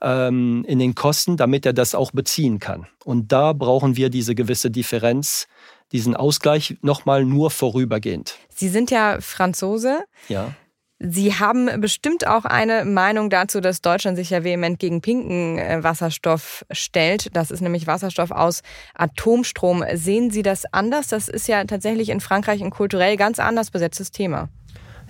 [0.00, 2.86] ähm, in den Kosten, damit er das auch beziehen kann.
[3.04, 5.48] Und da brauchen wir diese gewisse Differenz,
[5.94, 8.36] diesen Ausgleich nochmal nur vorübergehend.
[8.54, 10.00] Sie sind ja Franzose.
[10.28, 10.52] Ja.
[10.98, 15.82] Sie haben bestimmt auch eine Meinung dazu, dass Deutschland sich ja vehement gegen pinken äh,
[15.82, 17.36] Wasserstoff stellt.
[17.36, 18.62] Das ist nämlich Wasserstoff aus
[18.94, 19.84] Atomstrom.
[19.94, 21.08] Sehen Sie das anders?
[21.08, 24.48] Das ist ja tatsächlich in Frankreich ein kulturell ganz anders besetztes Thema.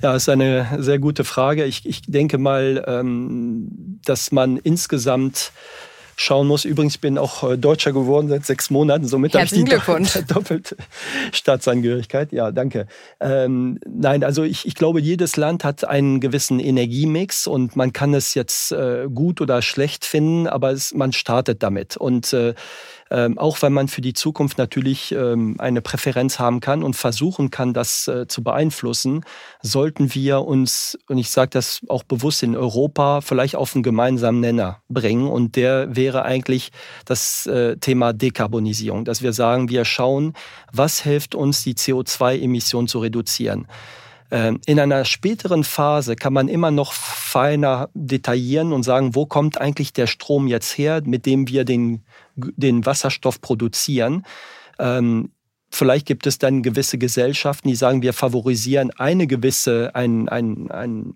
[0.03, 1.65] Ja, ist eine sehr gute Frage.
[1.65, 5.53] Ich, ich denke mal, ähm, dass man insgesamt
[6.17, 6.65] schauen muss.
[6.65, 9.65] Übrigens bin auch äh, Deutscher geworden seit sechs Monaten, somit habe ich die
[10.29, 10.77] doppelte
[11.33, 12.33] Staatsangehörigkeit.
[12.33, 12.87] Ja, danke.
[13.21, 18.15] Ähm, nein, also ich, ich glaube, jedes Land hat einen gewissen Energiemix und man kann
[18.15, 21.97] es jetzt äh, gut oder schlecht finden, aber es, man startet damit.
[21.97, 22.55] Und äh,
[23.15, 27.53] ähm, auch wenn man für die Zukunft natürlich ähm, eine Präferenz haben kann und versuchen
[27.53, 29.25] kann, das äh, zu beeinflussen,
[29.63, 34.41] sollten wir uns, und ich sage das auch bewusst in Europa, vielleicht auf einen gemeinsamen
[34.41, 35.29] Nenner bringen.
[35.29, 36.73] Und der wäre eigentlich
[37.05, 40.33] das äh, Thema Dekarbonisierung, dass wir sagen, wir schauen,
[40.73, 43.69] was hilft uns, die CO2-Emissionen zu reduzieren.
[44.31, 49.61] Ähm, in einer späteren Phase kann man immer noch feiner detaillieren und sagen, wo kommt
[49.61, 52.05] eigentlich der Strom jetzt her, mit dem wir den,
[52.37, 54.25] den Wasserstoff produzieren.
[54.79, 55.31] Ähm,
[55.71, 61.15] vielleicht gibt es dann gewisse Gesellschaften, die sagen, wir favorisieren eine gewisse, ein, ein, ein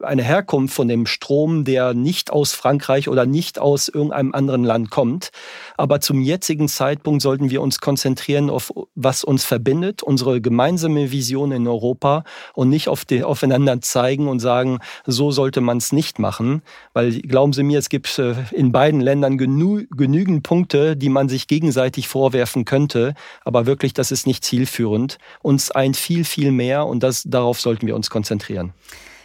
[0.00, 4.90] eine Herkunft von dem Strom, der nicht aus Frankreich oder nicht aus irgendeinem anderen Land
[4.90, 5.30] kommt.
[5.76, 11.52] Aber zum jetzigen Zeitpunkt sollten wir uns konzentrieren auf, was uns verbindet, unsere gemeinsame Vision
[11.52, 16.18] in Europa und nicht auf die, aufeinander zeigen und sagen, so sollte man es nicht
[16.18, 16.62] machen.
[16.92, 21.28] Weil glauben Sie mir, es gibt äh, in beiden Ländern genü genügend Punkte, die man
[21.28, 23.14] sich gegenseitig vorwerfen könnte.
[23.44, 25.18] Aber wirklich, das ist nicht zielführend.
[25.42, 28.72] Uns eint viel, viel mehr und das, darauf sollten wir uns konzentrieren.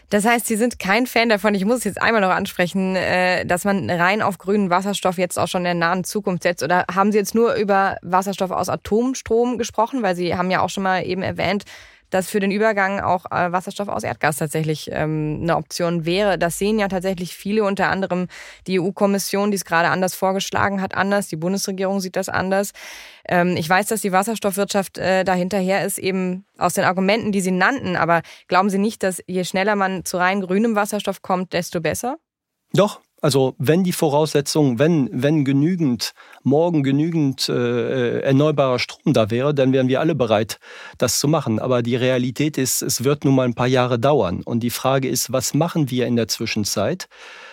[0.09, 3.45] Das heißt, Sie sind kein Fan davon, ich muss es jetzt einmal noch ansprechen, äh,
[3.45, 6.63] dass man rein auf grünen Wasserstoff jetzt auch schon in der nahen Zukunft setzt.
[6.63, 10.01] Oder haben Sie jetzt nur über Wasserstoff aus Atomstrom gesprochen?
[10.01, 11.65] Weil Sie haben ja auch schon mal eben erwähnt,
[12.09, 16.37] dass für den Übergang auch äh, Wasserstoff aus Erdgas tatsächlich ähm, eine Option wäre.
[16.37, 18.27] Das sehen ja tatsächlich viele, unter anderem
[18.67, 21.27] die EU-Kommission, die es gerade anders vorgeschlagen hat, anders.
[21.27, 22.71] Die Bundesregierung sieht das anders.
[23.27, 27.51] Ähm, ich weiß, dass die Wasserstoffwirtschaft äh, dahinterher ist, eben aus den Argumenten, die Sie
[27.51, 27.95] nannten.
[27.95, 32.17] Aber glauben Sie nicht, dass je schneller man zu rein grünem Wasserstoff kommt, desto besser?
[32.73, 39.53] Doch, also wenn die Voraussetzungen, wenn, wenn genügend, morgen genügend äh, erneuerbarer Strom da wäre,
[39.53, 40.59] dann wären wir alle bereit,
[40.97, 41.59] das zu machen.
[41.59, 44.41] Aber die Realität ist, es wird nun mal ein paar Jahre dauern.
[44.43, 47.07] Und die Frage ist, was machen wir in der Zwischenzeit?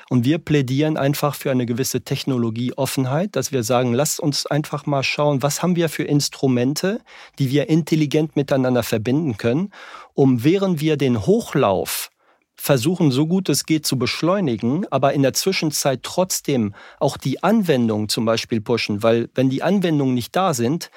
[0.09, 5.02] Und wir plädieren einfach für eine gewisse Technologieoffenheit, dass wir sagen, lasst uns einfach mal
[5.02, 7.00] schauen, was haben wir für Instrumente,
[7.40, 9.72] die wir intelligent miteinander verbinden können,
[10.14, 12.11] um während wir den Hochlauf
[12.57, 18.09] versuchen, so gut es geht zu beschleunigen, aber in der Zwischenzeit trotzdem auch die Anwendung
[18.09, 20.90] zum Beispiel pushen, weil wenn die Anwendungen nicht da sind,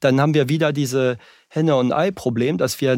[0.00, 2.96] dann haben wir wieder diese Henne- und Ei-Problem, dass wir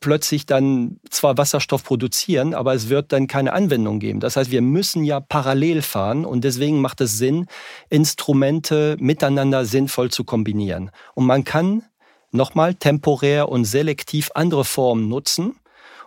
[0.00, 4.20] plötzlich dann zwar Wasserstoff produzieren, aber es wird dann keine Anwendung geben.
[4.20, 7.46] Das heißt, wir müssen ja parallel fahren und deswegen macht es Sinn,
[7.88, 10.90] Instrumente miteinander sinnvoll zu kombinieren.
[11.14, 11.84] Und man kann
[12.32, 15.54] nochmal temporär und selektiv andere Formen nutzen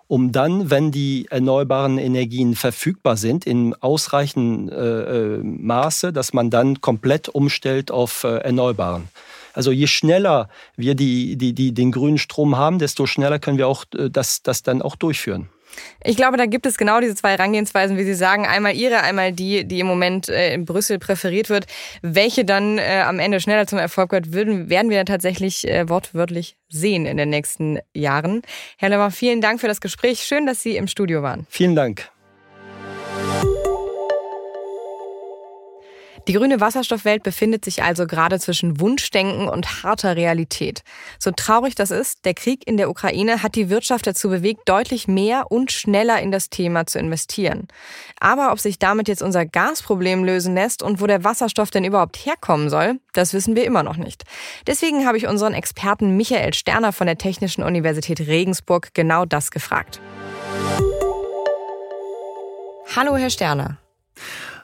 [0.07, 6.49] um dann, wenn die erneuerbaren Energien verfügbar sind, in ausreichendem äh, äh, Maße, dass man
[6.49, 9.07] dann komplett umstellt auf äh, Erneuerbaren.
[9.53, 13.67] Also je schneller wir die, die, die, den grünen Strom haben, desto schneller können wir
[13.67, 15.49] auch äh, das, das dann auch durchführen.
[16.03, 18.45] Ich glaube, da gibt es genau diese zwei Herangehensweisen, wie Sie sagen.
[18.45, 21.65] Einmal Ihre, einmal die, die im Moment äh, in Brüssel präferiert wird.
[22.01, 27.05] Welche dann äh, am Ende schneller zum Erfolg wird, werden wir tatsächlich äh, wortwörtlich sehen
[27.05, 28.41] in den nächsten Jahren.
[28.77, 30.21] Herr Lemmer, vielen Dank für das Gespräch.
[30.21, 31.45] Schön, dass Sie im Studio waren.
[31.49, 32.09] Vielen Dank.
[36.27, 40.81] Die grüne Wasserstoffwelt befindet sich also gerade zwischen Wunschdenken und harter Realität.
[41.19, 45.07] So traurig das ist, der Krieg in der Ukraine hat die Wirtschaft dazu bewegt, deutlich
[45.07, 47.67] mehr und schneller in das Thema zu investieren.
[48.19, 52.17] Aber ob sich damit jetzt unser Gasproblem lösen lässt und wo der Wasserstoff denn überhaupt
[52.17, 54.23] herkommen soll, das wissen wir immer noch nicht.
[54.65, 60.01] Deswegen habe ich unseren Experten Michael Sterner von der Technischen Universität Regensburg genau das gefragt.
[62.95, 63.77] Hallo, Herr Sterner.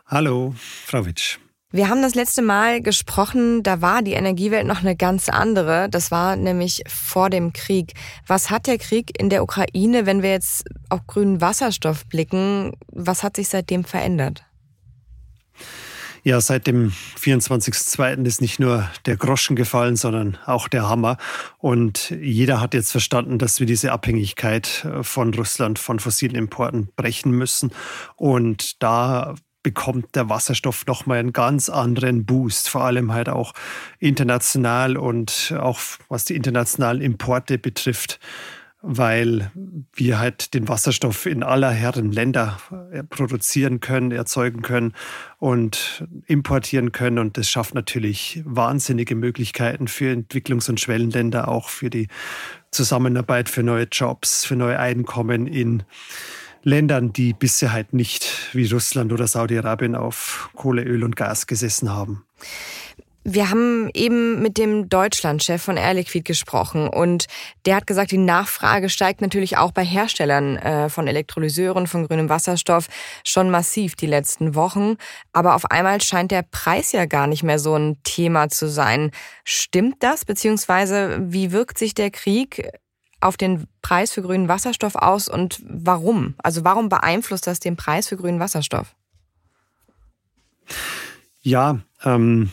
[0.07, 1.37] Hallo, Frau Witsch.
[1.73, 5.87] Wir haben das letzte Mal gesprochen, da war die Energiewelt noch eine ganz andere.
[5.89, 7.93] Das war nämlich vor dem Krieg.
[8.27, 13.23] Was hat der Krieg in der Ukraine, wenn wir jetzt auf grünen Wasserstoff blicken, was
[13.23, 14.43] hat sich seitdem verändert?
[16.23, 18.25] Ja, seit dem 24.02.
[18.25, 21.17] ist nicht nur der Groschen gefallen, sondern auch der Hammer.
[21.57, 26.89] Und jeder hat jetzt verstanden, dass wir diese Abhängigkeit äh, von Russland von fossilen Importen
[26.95, 27.71] brechen müssen.
[28.17, 33.53] Und da bekommt der Wasserstoff nochmal einen ganz anderen Boost, vor allem halt auch
[33.99, 38.19] international und auch was die internationalen Importe betrifft
[38.81, 39.51] weil
[39.93, 42.59] wir halt den Wasserstoff in aller Herren Länder
[42.91, 44.93] äh, produzieren können, erzeugen können
[45.37, 47.19] und importieren können.
[47.19, 52.07] Und das schafft natürlich wahnsinnige Möglichkeiten für Entwicklungs- und Schwellenländer, auch für die
[52.71, 55.83] Zusammenarbeit, für neue Jobs, für neue Einkommen in
[56.63, 61.89] Ländern, die bisher halt nicht wie Russland oder Saudi-Arabien auf Kohle, Öl und Gas gesessen
[61.91, 62.23] haben.
[63.23, 67.27] Wir haben eben mit dem Deutschlandchef von Air Liquid gesprochen und
[67.67, 72.29] der hat gesagt, die Nachfrage steigt natürlich auch bei Herstellern äh, von Elektrolyseuren, von grünem
[72.29, 72.87] Wasserstoff
[73.23, 74.95] schon massiv die letzten Wochen.
[75.33, 79.11] Aber auf einmal scheint der Preis ja gar nicht mehr so ein Thema zu sein.
[79.43, 80.25] Stimmt das?
[80.25, 82.71] Beziehungsweise wie wirkt sich der Krieg
[83.21, 86.35] auf den Preis für grünen Wasserstoff aus und warum?
[86.39, 88.95] Also warum beeinflusst das den Preis für grünen Wasserstoff?
[91.41, 92.51] Ja, ähm,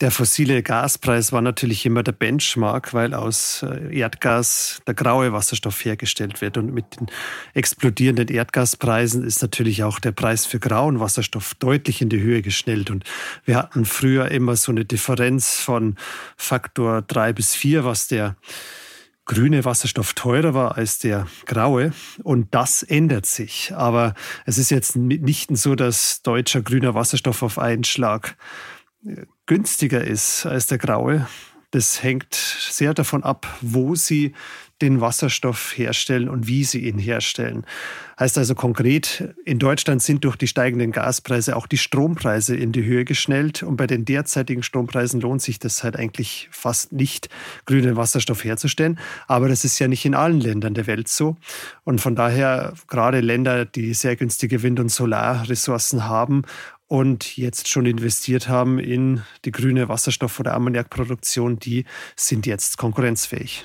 [0.00, 5.84] der fossile Gaspreis war natürlich immer der Benchmark, weil aus äh, Erdgas der graue Wasserstoff
[5.84, 6.56] hergestellt wird.
[6.56, 7.08] Und mit den
[7.52, 12.90] explodierenden Erdgaspreisen ist natürlich auch der Preis für grauen Wasserstoff deutlich in die Höhe geschnellt.
[12.90, 13.04] Und
[13.44, 15.96] wir hatten früher immer so eine Differenz von
[16.38, 18.36] Faktor drei bis vier, was der
[19.30, 21.92] grüne Wasserstoff teurer war als der graue.
[22.24, 23.72] Und das ändert sich.
[23.76, 24.14] Aber
[24.44, 28.36] es ist jetzt nicht so, dass deutscher grüner Wasserstoff auf einen Schlag
[29.46, 31.28] günstiger ist als der graue.
[31.70, 34.34] Das hängt sehr davon ab, wo Sie
[34.82, 37.64] den Wasserstoff herstellen und wie Sie ihn herstellen.
[38.18, 42.84] Heißt also konkret, in Deutschland sind durch die steigenden Gaspreise auch die Strompreise in die
[42.84, 47.28] Höhe geschnellt und bei den derzeitigen Strompreisen lohnt sich das halt eigentlich fast nicht,
[47.64, 48.98] grünen Wasserstoff herzustellen.
[49.26, 51.36] Aber das ist ja nicht in allen Ländern der Welt so.
[51.84, 56.42] Und von daher gerade Länder, die sehr günstige Wind- und Solarressourcen haben
[56.90, 61.84] und jetzt schon investiert haben in die grüne Wasserstoff- oder Ammoniakproduktion, die
[62.16, 63.64] sind jetzt konkurrenzfähig.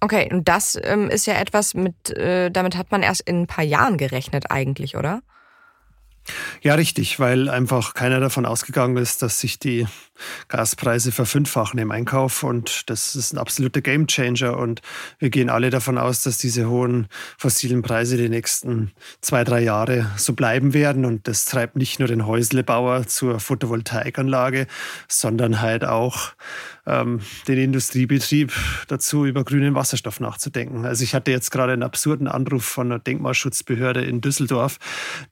[0.00, 3.46] Okay, und das ähm, ist ja etwas, mit, äh, damit hat man erst in ein
[3.46, 5.22] paar Jahren gerechnet eigentlich, oder?
[6.62, 9.86] Ja, richtig, weil einfach keiner davon ausgegangen ist, dass sich die
[10.48, 14.82] Gaspreise verfünffachen im Einkauf und das ist ein absoluter Gamechanger und
[15.18, 20.10] wir gehen alle davon aus, dass diese hohen fossilen Preise die nächsten zwei, drei Jahre
[20.16, 24.66] so bleiben werden und das treibt nicht nur den Häuslebauer zur Photovoltaikanlage,
[25.08, 26.32] sondern halt auch
[26.86, 28.52] ähm, den Industriebetrieb
[28.88, 30.84] dazu, über grünen Wasserstoff nachzudenken.
[30.84, 34.78] Also ich hatte jetzt gerade einen absurden Anruf von einer Denkmalschutzbehörde in Düsseldorf,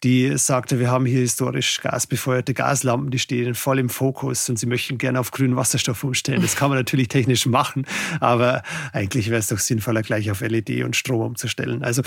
[0.03, 4.67] die sagte, wir haben hier historisch gasbefeuerte Gaslampen, die stehen voll im Fokus und sie
[4.75, 6.43] möchten gerne auf grünen Wasserstoff umstellen.
[6.43, 7.87] Das kann man natürlich technisch machen,
[8.19, 11.85] aber eigentlich wäre es doch sinnvoller, gleich auf LED und Strom umzustellen.
[11.85, 12.03] Also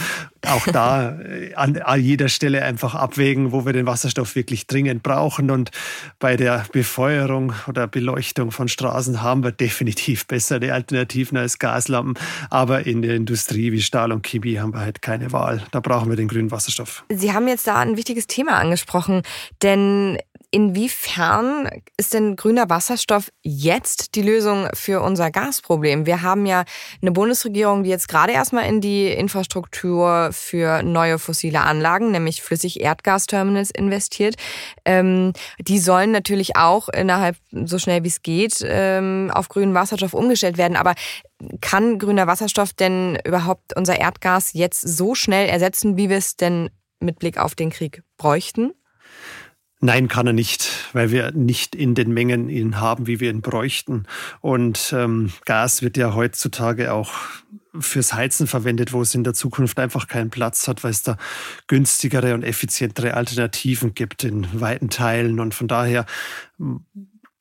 [0.45, 5.01] auch da äh, an, an jeder Stelle einfach abwägen, wo wir den Wasserstoff wirklich dringend
[5.01, 5.49] brauchen.
[5.49, 5.71] Und
[6.19, 12.15] bei der Befeuerung oder Beleuchtung von Straßen haben wir definitiv bessere Alternativen als Gaslampen.
[12.49, 15.63] Aber in der Industrie wie Stahl und Chemie haben wir halt keine Wahl.
[15.71, 17.05] Da brauchen wir den grünen Wasserstoff.
[17.07, 19.21] Sie haben jetzt da ein wichtiges Thema angesprochen,
[19.63, 20.17] denn
[20.49, 26.05] Inwiefern ist denn grüner Wasserstoff jetzt die Lösung für unser Gasproblem?
[26.05, 26.63] Wir haben ja
[27.01, 32.79] eine Bundesregierung, die jetzt gerade erstmal in die Infrastruktur für neue fossile Anlagen, nämlich flüssig
[32.79, 34.35] Erdgasterminals investiert.
[34.85, 40.13] Ähm, die sollen natürlich auch innerhalb so schnell wie es geht ähm, auf grünen Wasserstoff
[40.13, 40.77] umgestellt werden.
[40.77, 40.95] Aber
[41.59, 46.69] kann grüner Wasserstoff denn überhaupt unser Erdgas jetzt so schnell ersetzen, wie wir es denn
[47.01, 48.71] mit Blick auf den Krieg bräuchten?
[49.79, 53.41] Nein, kann er nicht, weil wir nicht in den Mengen ihn haben, wie wir ihn
[53.41, 54.05] bräuchten.
[54.41, 57.13] Und ähm, Gas wird ja heutzutage auch
[57.79, 61.17] fürs Heizen verwendet, wo es in der Zukunft einfach keinen Platz hat, weil es da
[61.67, 65.39] günstigere und effizientere Alternativen gibt in weiten Teilen.
[65.39, 66.07] Und von daher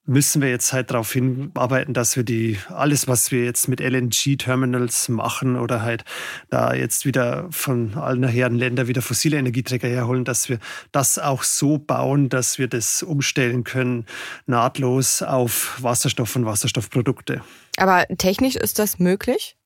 [0.07, 5.09] müssen wir jetzt halt darauf hinarbeiten, dass wir die, alles, was wir jetzt mit LNG-Terminals
[5.09, 6.05] machen oder halt
[6.49, 10.59] da jetzt wieder von allen Herren Ländern wieder fossile Energieträger herholen, dass wir
[10.93, 14.07] das auch so bauen, dass wir das umstellen können,
[14.47, 17.43] nahtlos auf Wasserstoff und Wasserstoffprodukte.
[17.77, 19.57] Aber technisch ist das möglich?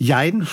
[0.00, 0.46] Jein.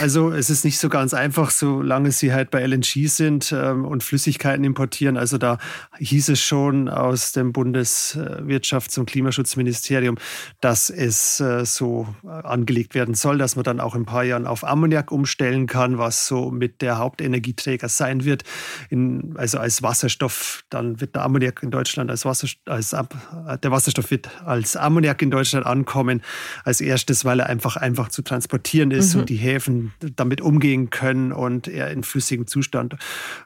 [0.00, 4.02] Also es ist nicht so ganz einfach, solange sie halt bei LNG sind ähm, und
[4.02, 5.16] Flüssigkeiten importieren.
[5.16, 5.58] Also da
[5.98, 10.18] hieß es schon aus dem Bundeswirtschafts- und Klimaschutzministerium,
[10.60, 14.48] dass es äh, so angelegt werden soll, dass man dann auch in ein paar Jahren
[14.48, 18.42] auf Ammoniak umstellen kann, was so mit der Hauptenergieträger sein wird.
[18.90, 24.10] In, also als Wasserstoff, dann wird der Ammoniak in Deutschland als Wasserstoff, als, der Wasserstoff
[24.10, 26.20] wird als Ammoniak in Deutschland ankommen,
[26.64, 29.20] als erstes, weil er einfach einfach zu transportieren fließend ist mhm.
[29.20, 32.96] und die Häfen damit umgehen können und er in flüssigem Zustand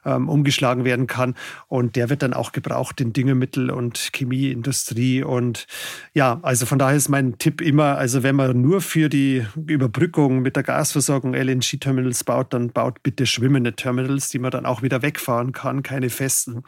[0.05, 1.35] ähm, umgeschlagen werden kann.
[1.67, 5.23] Und der wird dann auch gebraucht in Düngemittel und Chemieindustrie.
[5.23, 5.67] Und
[6.13, 10.41] ja, also von daher ist mein Tipp immer, also wenn man nur für die Überbrückung
[10.41, 15.01] mit der Gasversorgung LNG-Terminals baut, dann baut bitte schwimmende Terminals, die man dann auch wieder
[15.01, 16.63] wegfahren kann, keine festen.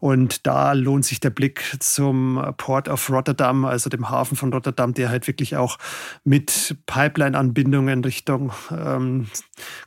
[0.00, 4.94] Und da lohnt sich der Blick zum Port of Rotterdam, also dem Hafen von Rotterdam,
[4.94, 5.78] der halt wirklich auch
[6.24, 9.26] mit Pipeline-Anbindungen Richtung ähm,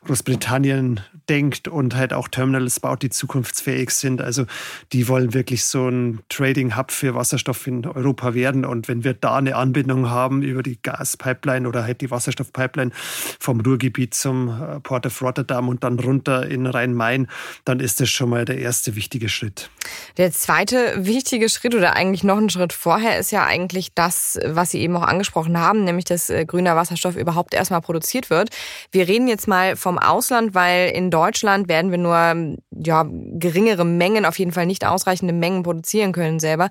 [0.05, 4.19] Großbritannien denkt und halt auch Terminals baut, die zukunftsfähig sind.
[4.19, 4.45] Also
[4.93, 8.65] die wollen wirklich so ein Trading-Hub für Wasserstoff in Europa werden.
[8.65, 12.91] Und wenn wir da eine Anbindung haben über die Gaspipeline oder halt die Wasserstoffpipeline
[13.39, 17.27] vom Ruhrgebiet zum äh, Port of Rotterdam und dann runter in Rhein-Main,
[17.63, 19.69] dann ist das schon mal der erste wichtige Schritt.
[20.17, 24.71] Der zweite wichtige Schritt oder eigentlich noch ein Schritt vorher ist ja eigentlich das, was
[24.71, 28.49] Sie eben auch angesprochen haben, nämlich dass äh, grüner Wasserstoff überhaupt erstmal produziert produziert wird.
[28.91, 34.25] Wir reden jetzt mal vom Ausland, weil in Deutschland werden wir nur ja, geringere Mengen,
[34.25, 36.69] auf jeden Fall nicht ausreichende Mengen produzieren können selber.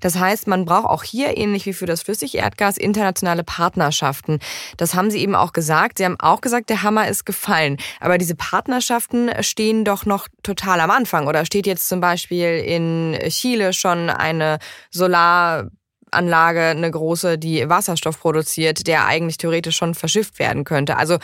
[0.00, 4.38] Das heißt, man braucht auch hier, ähnlich wie für das Flüssigerdgas, internationale Partnerschaften.
[4.76, 5.98] Das haben Sie eben auch gesagt.
[5.98, 7.76] Sie haben auch gesagt, der Hammer ist gefallen.
[8.00, 11.26] Aber diese Partnerschaften stehen doch noch total am Anfang.
[11.26, 14.58] Oder steht jetzt zum Beispiel in Chile schon eine
[14.90, 15.70] Solar
[16.14, 20.96] Anlage, eine große, die Wasserstoff produziert, der eigentlich theoretisch schon verschifft werden könnte.
[20.96, 21.18] Also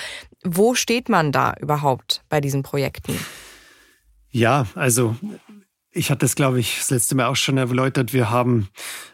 [0.45, 3.19] wo steht man da überhaupt bei diesen Projekten?
[4.31, 5.17] Ja, also
[5.93, 8.13] ich hatte das, glaube ich, das letzte Mal auch schon erläutert.
[8.13, 8.69] Wir haben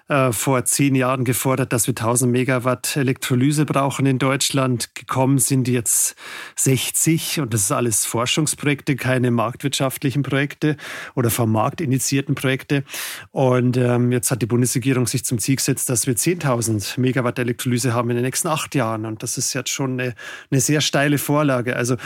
[0.08, 4.94] äh, vor zehn Jahren gefordert, dass wir 1000 Megawatt Elektrolyse brauchen in Deutschland.
[4.94, 6.16] Gekommen sind jetzt
[6.56, 10.76] 60 und das ist alles Forschungsprojekte, keine marktwirtschaftlichen Projekte
[11.14, 12.84] oder vom Markt initiierten Projekte.
[13.30, 17.94] Und ähm, jetzt hat die Bundesregierung sich zum Ziel gesetzt, dass wir 10.000 Megawatt Elektrolyse
[17.94, 19.06] haben in den nächsten acht Jahren.
[19.06, 20.14] Und das ist jetzt schon eine,
[20.50, 21.74] eine sehr steile Vorlage.
[21.74, 21.96] Also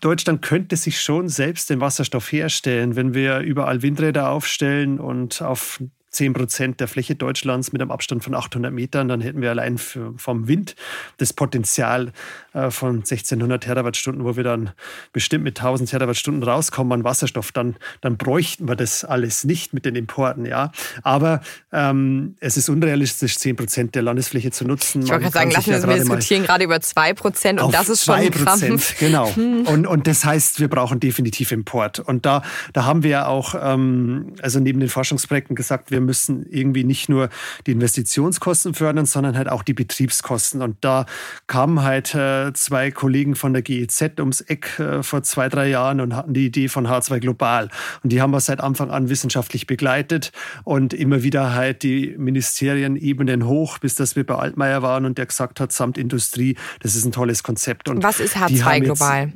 [0.00, 5.80] Deutschland könnte sich schon selbst den Wasserstoff herstellen, wenn wir überall Windräder aufstellen und auf
[6.10, 9.78] 10 Prozent der Fläche Deutschlands mit einem Abstand von 800 Metern, dann hätten wir allein
[9.78, 10.74] für, vom Wind
[11.18, 12.12] das Potenzial
[12.54, 14.70] äh, von 1600 Terawattstunden, wo wir dann
[15.12, 17.52] bestimmt mit 1000 Terawattstunden rauskommen an Wasserstoff.
[17.52, 20.46] Dann, dann bräuchten wir das alles nicht mit den Importen.
[20.46, 20.72] Ja.
[21.02, 21.40] Aber
[21.72, 25.02] ähm, es ist unrealistisch, 10 Prozent der Landesfläche zu nutzen.
[25.02, 28.04] Ich wollte gerade sagen, lassen ja wir diskutieren gerade über 2 Prozent und das ist
[28.04, 29.28] schon ein Prozent, Genau.
[29.38, 29.66] Hm.
[29.66, 32.00] Und, und das heißt, wir brauchen definitiv Import.
[32.00, 32.42] Und da,
[32.72, 36.84] da haben wir ja auch, ähm, also neben den Forschungsprojekten gesagt, wir wir müssen irgendwie
[36.84, 37.28] nicht nur
[37.66, 40.62] die Investitionskosten fördern, sondern halt auch die Betriebskosten.
[40.62, 41.06] Und da
[41.48, 46.00] kamen halt äh, zwei Kollegen von der GEZ ums Eck äh, vor zwei, drei Jahren
[46.00, 47.68] und hatten die Idee von H2 Global.
[48.02, 50.32] Und die haben wir seit Anfang an wissenschaftlich begleitet
[50.64, 55.26] und immer wieder halt die Ministerienebenen hoch, bis dass wir bei Altmaier waren und der
[55.26, 57.88] gesagt hat, samt Industrie, das ist ein tolles Konzept.
[57.88, 59.32] Und Was ist H2 Global?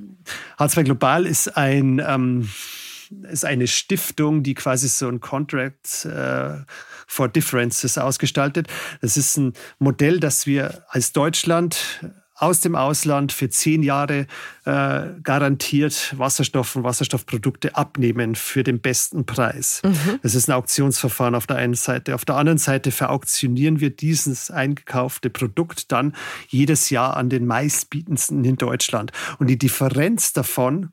[0.59, 2.49] H2 Global ist ein ähm,
[3.31, 6.57] ist eine Stiftung, die quasi so ein Contract äh,
[7.07, 8.69] for Differences ausgestaltet.
[9.01, 11.77] Das ist ein Modell, das wir als Deutschland
[12.43, 14.27] aus dem Ausland für zehn Jahre
[14.65, 19.81] äh, garantiert Wasserstoff und Wasserstoffprodukte abnehmen für den besten Preis.
[19.85, 20.19] Mhm.
[20.23, 22.17] Das ist ein Auktionsverfahren auf der einen Seite.
[22.17, 26.17] Auf der anderen Seite verauktionieren wir dieses eingekaufte Produkt dann
[26.49, 29.13] jedes Jahr an den meistbietendsten in Deutschland.
[29.39, 30.91] Und die Differenz davon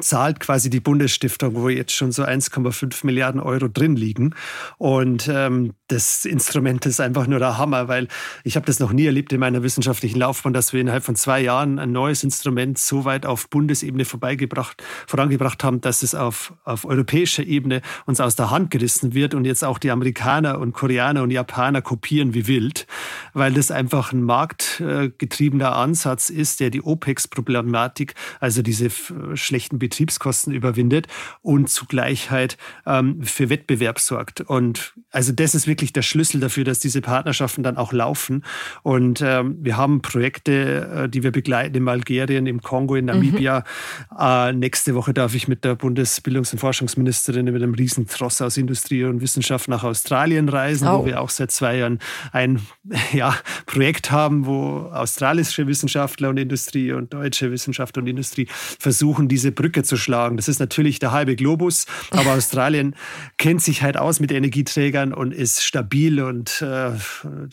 [0.00, 4.34] zahlt quasi die Bundesstiftung, wo jetzt schon so 1,5 Milliarden Euro drin liegen.
[4.78, 8.08] Und ähm, das Instrument ist einfach nur der Hammer, weil
[8.44, 11.40] ich habe das noch nie erlebt in meiner wissenschaftlichen Laufbahn, dass wir innerhalb von zwei
[11.40, 16.84] Jahren ein neues Instrument so weit auf Bundesebene vorbeigebracht, vorangebracht haben, dass es auf, auf
[16.84, 21.22] europäischer Ebene uns aus der Hand gerissen wird und jetzt auch die Amerikaner und Koreaner
[21.22, 22.86] und Japaner kopieren wie wild,
[23.32, 28.90] weil das einfach ein marktgetriebener Ansatz ist, der die OPEX-Problematik, also diese
[29.34, 31.06] schlechten Betriebskosten überwindet
[31.42, 32.56] und zugleich halt
[32.86, 34.40] ähm, für Wettbewerb sorgt.
[34.40, 38.44] Und also das ist wirklich der Schlüssel dafür, dass diese Partnerschaften dann auch laufen.
[38.82, 43.64] Und ähm, wir haben Projekte, äh, die wir begleiten in Algerien, im Kongo, in Namibia.
[44.10, 44.16] Mhm.
[44.18, 48.56] Äh, nächste Woche darf ich mit der Bundesbildungs- und Forschungsministerin mit einem riesen Tross aus
[48.56, 51.00] Industrie und Wissenschaft nach Australien reisen, oh.
[51.00, 52.00] wo wir auch seit zwei Jahren
[52.32, 52.60] ein
[53.12, 53.34] ja,
[53.66, 59.75] Projekt haben, wo australische Wissenschaftler und Industrie und deutsche Wissenschaftler und Industrie versuchen, diese Brücke
[59.82, 60.36] zu schlagen.
[60.36, 62.94] Das ist natürlich der halbe Globus, aber Australien
[63.38, 66.90] kennt sich halt aus mit Energieträgern und ist stabil und äh,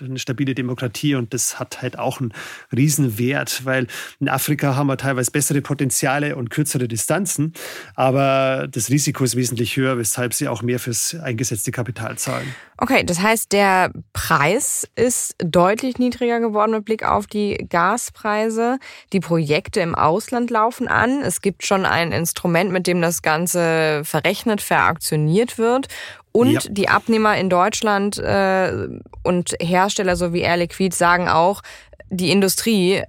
[0.03, 2.33] eine stabile Demokratie und das hat halt auch einen
[2.75, 3.87] riesen Wert, weil
[4.19, 7.53] in Afrika haben wir teilweise bessere Potenziale und kürzere Distanzen,
[7.95, 12.53] aber das Risiko ist wesentlich höher, weshalb sie auch mehr fürs eingesetzte Kapital zahlen.
[12.83, 18.77] Okay, das heißt, der Preis ist deutlich niedriger geworden mit Blick auf die Gaspreise.
[19.13, 21.21] Die Projekte im Ausland laufen an.
[21.21, 25.87] Es gibt schon ein Instrument, mit dem das Ganze verrechnet, veraktioniert wird.
[26.33, 26.59] Und ja.
[26.69, 28.89] die Abnehmer in Deutschland äh,
[29.23, 31.61] und Hersteller sowie Air Liquid sagen auch,
[32.09, 33.01] die Industrie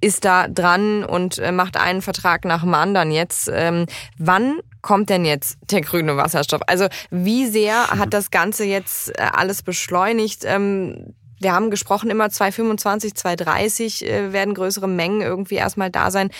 [0.00, 3.50] ist da dran und äh, macht einen Vertrag nach dem anderen jetzt.
[3.52, 3.86] Ähm,
[4.18, 6.60] wann kommt denn jetzt der grüne Wasserstoff?
[6.66, 10.42] Also wie sehr hat das Ganze jetzt äh, alles beschleunigt?
[10.44, 16.30] Ähm, wir haben gesprochen, immer 225, 230 äh, werden größere Mengen irgendwie erstmal da sein.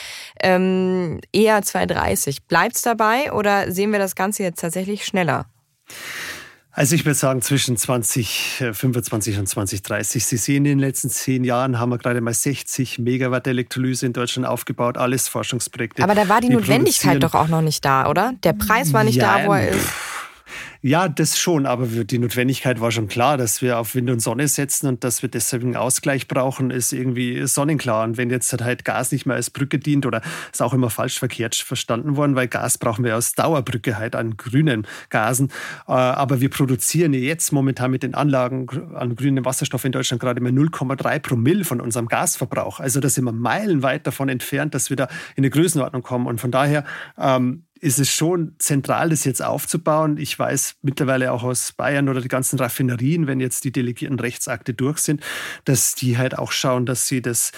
[0.41, 2.45] Ähm, eher 230.
[2.47, 5.47] Bleibt's dabei oder sehen wir das Ganze jetzt tatsächlich schneller?
[6.79, 10.25] Also ich würde sagen zwischen 2025 und 2030.
[10.25, 14.13] Sie sehen, in den letzten zehn Jahren haben wir gerade mal 60 Megawatt Elektrolyse in
[14.13, 16.05] Deutschland aufgebaut, alles Forschungsprojekte.
[16.05, 18.35] Aber da war die Notwendigkeit doch auch noch nicht da, oder?
[18.45, 19.89] Der Preis war nicht ja, da, wo er ist.
[20.83, 24.49] Ja, das schon, aber die Notwendigkeit war schon klar, dass wir auf Wind und Sonne
[24.49, 28.05] setzen und dass wir deshalb einen Ausgleich brauchen, ist irgendwie sonnenklar.
[28.05, 30.23] Und wenn jetzt halt Gas nicht mehr als Brücke dient oder
[30.53, 34.37] ist auch immer falsch verkehrt verstanden worden, weil Gas brauchen wir als Dauerbrücke halt an
[34.37, 35.51] grünen Gasen.
[35.87, 40.41] Äh, aber wir produzieren jetzt momentan mit den Anlagen an grünem Wasserstoff in Deutschland gerade
[40.41, 42.81] mal 0,3 Promille von unserem Gasverbrauch.
[42.81, 45.05] Also da sind wir meilenweit davon entfernt, dass wir da
[45.37, 46.27] in eine Größenordnung kommen.
[46.27, 46.85] Und von daher
[47.19, 50.17] ähm, ist es schon zentral, das jetzt aufzubauen.
[50.19, 54.75] Ich weiß mittlerweile auch aus Bayern oder die ganzen Raffinerien, wenn jetzt die delegierten Rechtsakte
[54.75, 55.23] durch sind,
[55.65, 57.53] dass die halt auch schauen, dass sie das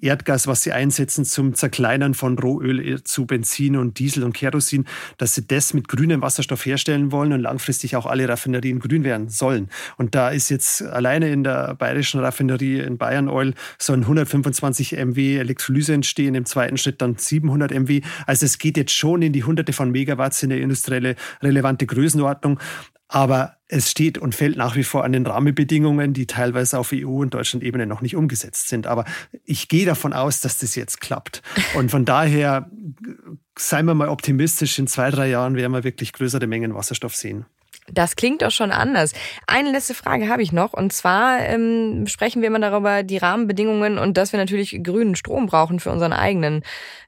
[0.00, 4.86] Erdgas, was sie einsetzen zum Zerkleinern von Rohöl zu Benzin und Diesel und Kerosin,
[5.18, 9.28] dass sie das mit grünem Wasserstoff herstellen wollen und langfristig auch alle Raffinerien grün werden
[9.28, 9.70] sollen.
[9.96, 15.38] Und da ist jetzt alleine in der bayerischen Raffinerie in Bayern Oil sollen 125 MW
[15.38, 18.02] Elektrolyse entstehen, im zweiten Schritt dann 700 MW.
[18.26, 22.60] Also es geht jetzt schon in die hunderte von Megawatts in der industrielle relevante Größenordnung.
[23.08, 27.20] Aber es steht und fällt nach wie vor an den Rahmenbedingungen, die teilweise auf EU-
[27.20, 28.88] und Deutschland-Ebene noch nicht umgesetzt sind.
[28.88, 29.04] Aber
[29.44, 31.42] ich gehe davon aus, dass das jetzt klappt.
[31.74, 32.68] Und von daher
[33.56, 37.46] seien wir mal optimistisch, in zwei, drei Jahren werden wir wirklich größere Mengen Wasserstoff sehen.
[37.92, 39.12] Das klingt doch schon anders.
[39.46, 40.72] Eine letzte Frage habe ich noch.
[40.72, 45.46] Und zwar ähm, sprechen wir immer darüber, die Rahmenbedingungen und dass wir natürlich grünen Strom
[45.46, 46.62] brauchen für unseren eigenen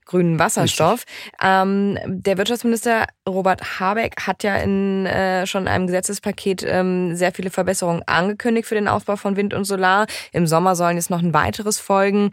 [0.09, 1.05] grünen Wasserstoff.
[1.41, 7.51] Ähm, der Wirtschaftsminister Robert Habeck hat ja in äh, schon einem Gesetzespaket ähm, sehr viele
[7.51, 10.07] Verbesserungen angekündigt für den Ausbau von Wind und Solar.
[10.33, 12.31] Im Sommer sollen jetzt noch ein weiteres folgen.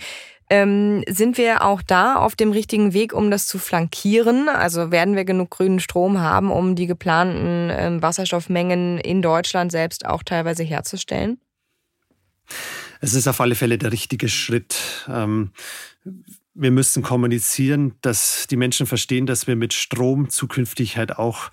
[0.50, 4.48] Ähm, sind wir auch da auf dem richtigen Weg, um das zu flankieren?
[4.48, 10.06] Also werden wir genug grünen Strom haben, um die geplanten ähm, Wasserstoffmengen in Deutschland selbst
[10.06, 11.40] auch teilweise herzustellen?
[13.02, 15.06] Es ist auf alle Fälle der richtige Schritt.
[15.08, 15.52] Ähm,
[16.54, 21.52] wir müssen kommunizieren, dass die Menschen verstehen, dass wir mit Strom zukünftig halt auch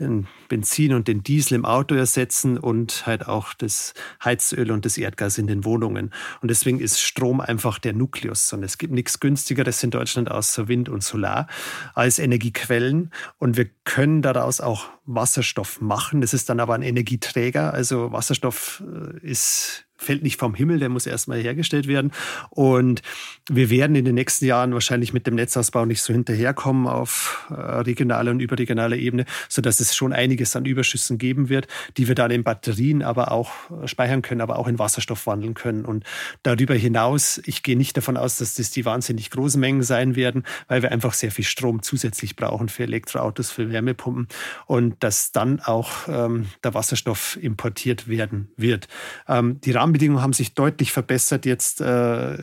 [0.00, 4.98] den Benzin und den Diesel im Auto ersetzen und halt auch das Heizöl und das
[4.98, 6.12] Erdgas in den Wohnungen.
[6.40, 8.52] Und deswegen ist Strom einfach der Nukleus.
[8.52, 11.46] Und es gibt nichts günstigeres in Deutschland außer Wind und Solar
[11.94, 13.10] als Energiequellen.
[13.38, 16.20] Und wir können daraus auch Wasserstoff machen.
[16.20, 17.72] Das ist dann aber ein Energieträger.
[17.72, 22.12] Also Wasserstoff äh, ist fällt nicht vom Himmel, der muss erstmal hergestellt werden.
[22.50, 23.02] Und
[23.48, 27.54] wir werden in den nächsten Jahren wahrscheinlich mit dem Netzausbau nicht so hinterherkommen auf äh,
[27.54, 32.30] regionaler und überregionaler Ebene, sodass es schon einiges an Überschüssen geben wird, die wir dann
[32.30, 35.84] in Batterien aber auch äh, speichern können, aber auch in Wasserstoff wandeln können.
[35.84, 36.04] Und
[36.42, 40.44] darüber hinaus, ich gehe nicht davon aus, dass das die wahnsinnig großen Mengen sein werden,
[40.68, 44.28] weil wir einfach sehr viel Strom zusätzlich brauchen für Elektroautos, für Wärmepumpen
[44.66, 48.88] und dass dann auch ähm, der Wasserstoff importiert werden wird.
[49.28, 51.80] Ähm, die Rahmenbedingungen haben sich deutlich verbessert jetzt.
[51.80, 52.38] Äh,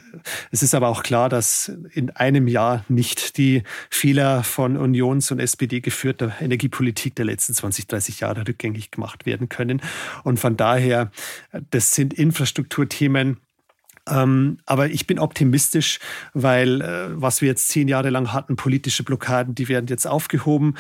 [0.51, 5.39] es ist aber auch klar, dass in einem Jahr nicht die Fehler von Unions- und
[5.39, 9.81] SPD geführter Energiepolitik der letzten 20, 30 Jahre rückgängig gemacht werden können.
[10.23, 11.11] Und von daher,
[11.71, 13.37] das sind Infrastrukturthemen,
[14.09, 15.99] Ähm, aber ich bin optimistisch,
[16.33, 20.73] weil äh, was wir jetzt zehn Jahre lang hatten, politische Blockaden, die werden jetzt aufgehoben.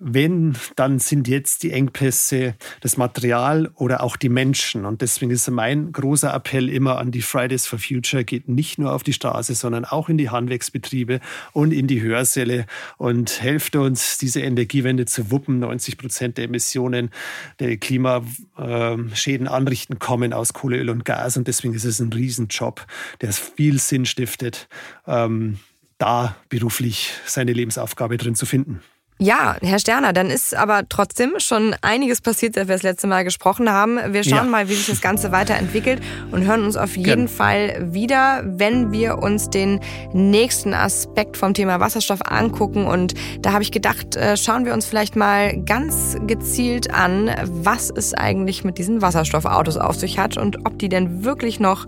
[0.00, 4.86] Wenn, dann sind jetzt die Engpässe das Material oder auch die Menschen.
[4.86, 8.94] Und deswegen ist mein großer Appell immer an die Fridays for Future, geht nicht nur
[8.94, 11.20] auf die Straße, sondern auch in die Handwerksbetriebe
[11.52, 15.58] und in die Hörsäle und helft uns, diese Energiewende zu wuppen.
[15.58, 17.10] 90 Prozent der Emissionen
[17.58, 21.36] der Klimaschäden anrichten kommen aus Kohle, Öl und Gas.
[21.36, 22.86] Und deswegen ist es ein Riesenjob,
[23.20, 24.68] der viel Sinn stiftet,
[25.06, 25.58] ähm,
[25.98, 28.80] da beruflich seine Lebensaufgabe drin zu finden.
[29.22, 33.22] Ja, Herr Sterner, dann ist aber trotzdem schon einiges passiert, seit wir das letzte Mal
[33.22, 33.98] gesprochen haben.
[34.14, 34.50] Wir schauen ja.
[34.50, 36.00] mal, wie sich das Ganze weiterentwickelt
[36.32, 37.28] und hören uns auf jeden Gerne.
[37.28, 39.80] Fall wieder, wenn wir uns den
[40.14, 42.86] nächsten Aspekt vom Thema Wasserstoff angucken.
[42.86, 43.12] Und
[43.42, 48.14] da habe ich gedacht, äh, schauen wir uns vielleicht mal ganz gezielt an, was es
[48.14, 51.86] eigentlich mit diesen Wasserstoffautos auf sich hat und ob die denn wirklich noch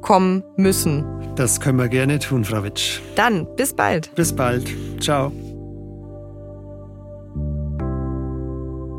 [0.00, 1.04] kommen müssen.
[1.34, 3.00] Das können wir gerne tun, Frau Witsch.
[3.16, 4.14] Dann, bis bald.
[4.14, 4.70] Bis bald.
[5.00, 5.32] Ciao.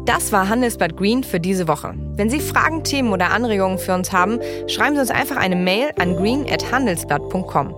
[0.09, 1.93] Das war Handelsblatt Green für diese Woche.
[2.15, 5.91] Wenn Sie Fragen, Themen oder Anregungen für uns haben, schreiben Sie uns einfach eine Mail
[5.99, 7.75] an green@handelsblatt.com.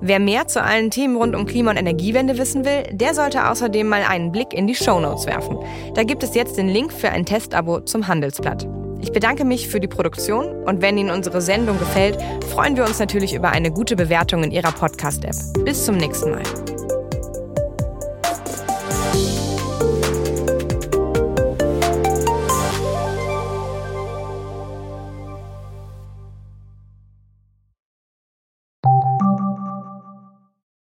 [0.00, 3.86] Wer mehr zu allen Themen rund um Klima- und Energiewende wissen will, der sollte außerdem
[3.86, 5.58] mal einen Blick in die Shownotes werfen.
[5.92, 8.66] Da gibt es jetzt den Link für ein Testabo zum Handelsblatt.
[9.02, 12.16] Ich bedanke mich für die Produktion und wenn Ihnen unsere Sendung gefällt,
[12.50, 15.36] freuen wir uns natürlich über eine gute Bewertung in Ihrer Podcast-App.
[15.66, 16.75] Bis zum nächsten Mal.